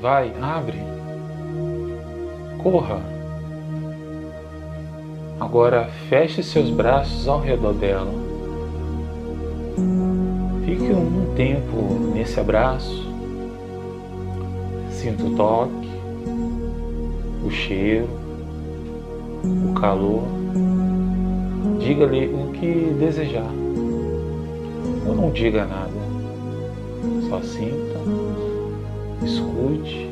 Vai, 0.00 0.32
abre. 0.40 0.78
Corra. 2.62 3.00
Agora 5.40 5.88
feche 6.08 6.42
seus 6.42 6.70
braços 6.70 7.26
ao 7.26 7.40
redor 7.40 7.72
dela. 7.72 8.12
Fique 10.64 10.92
um 10.92 11.34
tempo 11.34 11.76
nesse 12.14 12.38
abraço. 12.38 13.05
Sinta 15.06 15.22
o 15.22 15.36
toque, 15.36 15.88
o 17.46 17.48
cheiro, 17.48 18.08
o 19.70 19.72
calor. 19.74 20.24
Diga-lhe 21.78 22.26
o 22.26 22.50
que 22.50 22.92
desejar. 22.98 23.52
Ou 25.06 25.14
não 25.14 25.30
diga 25.30 25.64
nada. 25.64 25.92
Só 27.28 27.40
sinta, 27.40 28.00
escute 29.24 30.10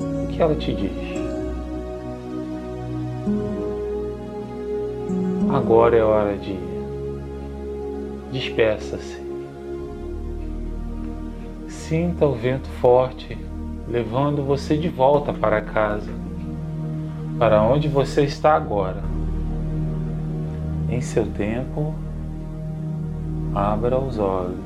o 0.00 0.26
que 0.28 0.40
ela 0.40 0.54
te 0.54 0.72
diz. 0.72 0.92
Agora 5.52 5.94
é 5.94 6.02
hora 6.02 6.38
de 6.38 6.56
despeça-se. 8.32 9.31
Sinta 11.88 12.24
o 12.24 12.32
vento 12.32 12.68
forte 12.80 13.36
levando 13.88 14.44
você 14.44 14.78
de 14.78 14.88
volta 14.88 15.32
para 15.32 15.60
casa, 15.60 16.10
para 17.38 17.60
onde 17.62 17.88
você 17.88 18.22
está 18.22 18.54
agora. 18.54 19.02
Em 20.88 21.00
seu 21.00 21.26
tempo, 21.32 21.92
abra 23.54 23.98
os 23.98 24.18
olhos. 24.18 24.56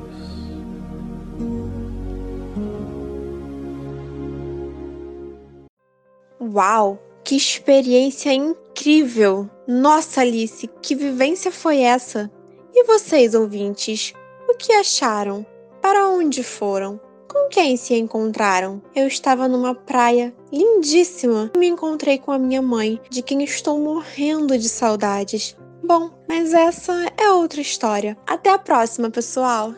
Uau! 6.39 6.99
Que 7.23 7.35
experiência 7.35 8.31
incrível! 8.31 9.49
Nossa, 9.67 10.21
Alice, 10.21 10.69
que 10.81 10.95
vivência 10.95 11.51
foi 11.51 11.81
essa? 11.81 12.31
E 12.73 12.85
vocês, 12.85 13.33
ouvintes, 13.33 14.13
o 14.47 14.53
que 14.53 14.71
acharam? 14.71 15.45
Para 15.81 16.07
onde 16.07 16.43
foram? 16.43 17.06
Com 17.27 17.49
quem 17.49 17.75
se 17.75 17.93
encontraram? 17.93 18.81
Eu 18.95 19.05
estava 19.05 19.49
numa 19.49 19.75
praia 19.75 20.33
lindíssima 20.51 21.51
e 21.55 21.57
me 21.57 21.67
encontrei 21.67 22.17
com 22.17 22.31
a 22.31 22.39
minha 22.39 22.61
mãe, 22.61 23.01
de 23.09 23.21
quem 23.21 23.43
estou 23.43 23.77
morrendo 23.79 24.57
de 24.57 24.69
saudades. 24.69 25.55
Bom, 25.83 26.09
mas 26.27 26.53
essa 26.53 26.93
é 27.17 27.29
outra 27.29 27.59
história. 27.59 28.17
Até 28.25 28.49
a 28.51 28.57
próxima, 28.57 29.09
pessoal! 29.09 29.73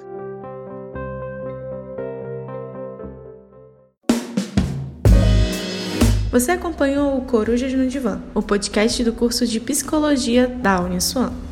Você 6.31 6.51
acompanhou 6.51 7.17
o 7.17 7.25
Corujas 7.25 7.73
no 7.73 7.87
Divã, 7.87 8.21
o 8.35 8.41
podcast 8.43 9.03
do 9.03 9.11
curso 9.11 9.47
de 9.47 9.59
Psicologia 9.59 10.47
da 10.47 10.79
Uniswan. 10.79 11.48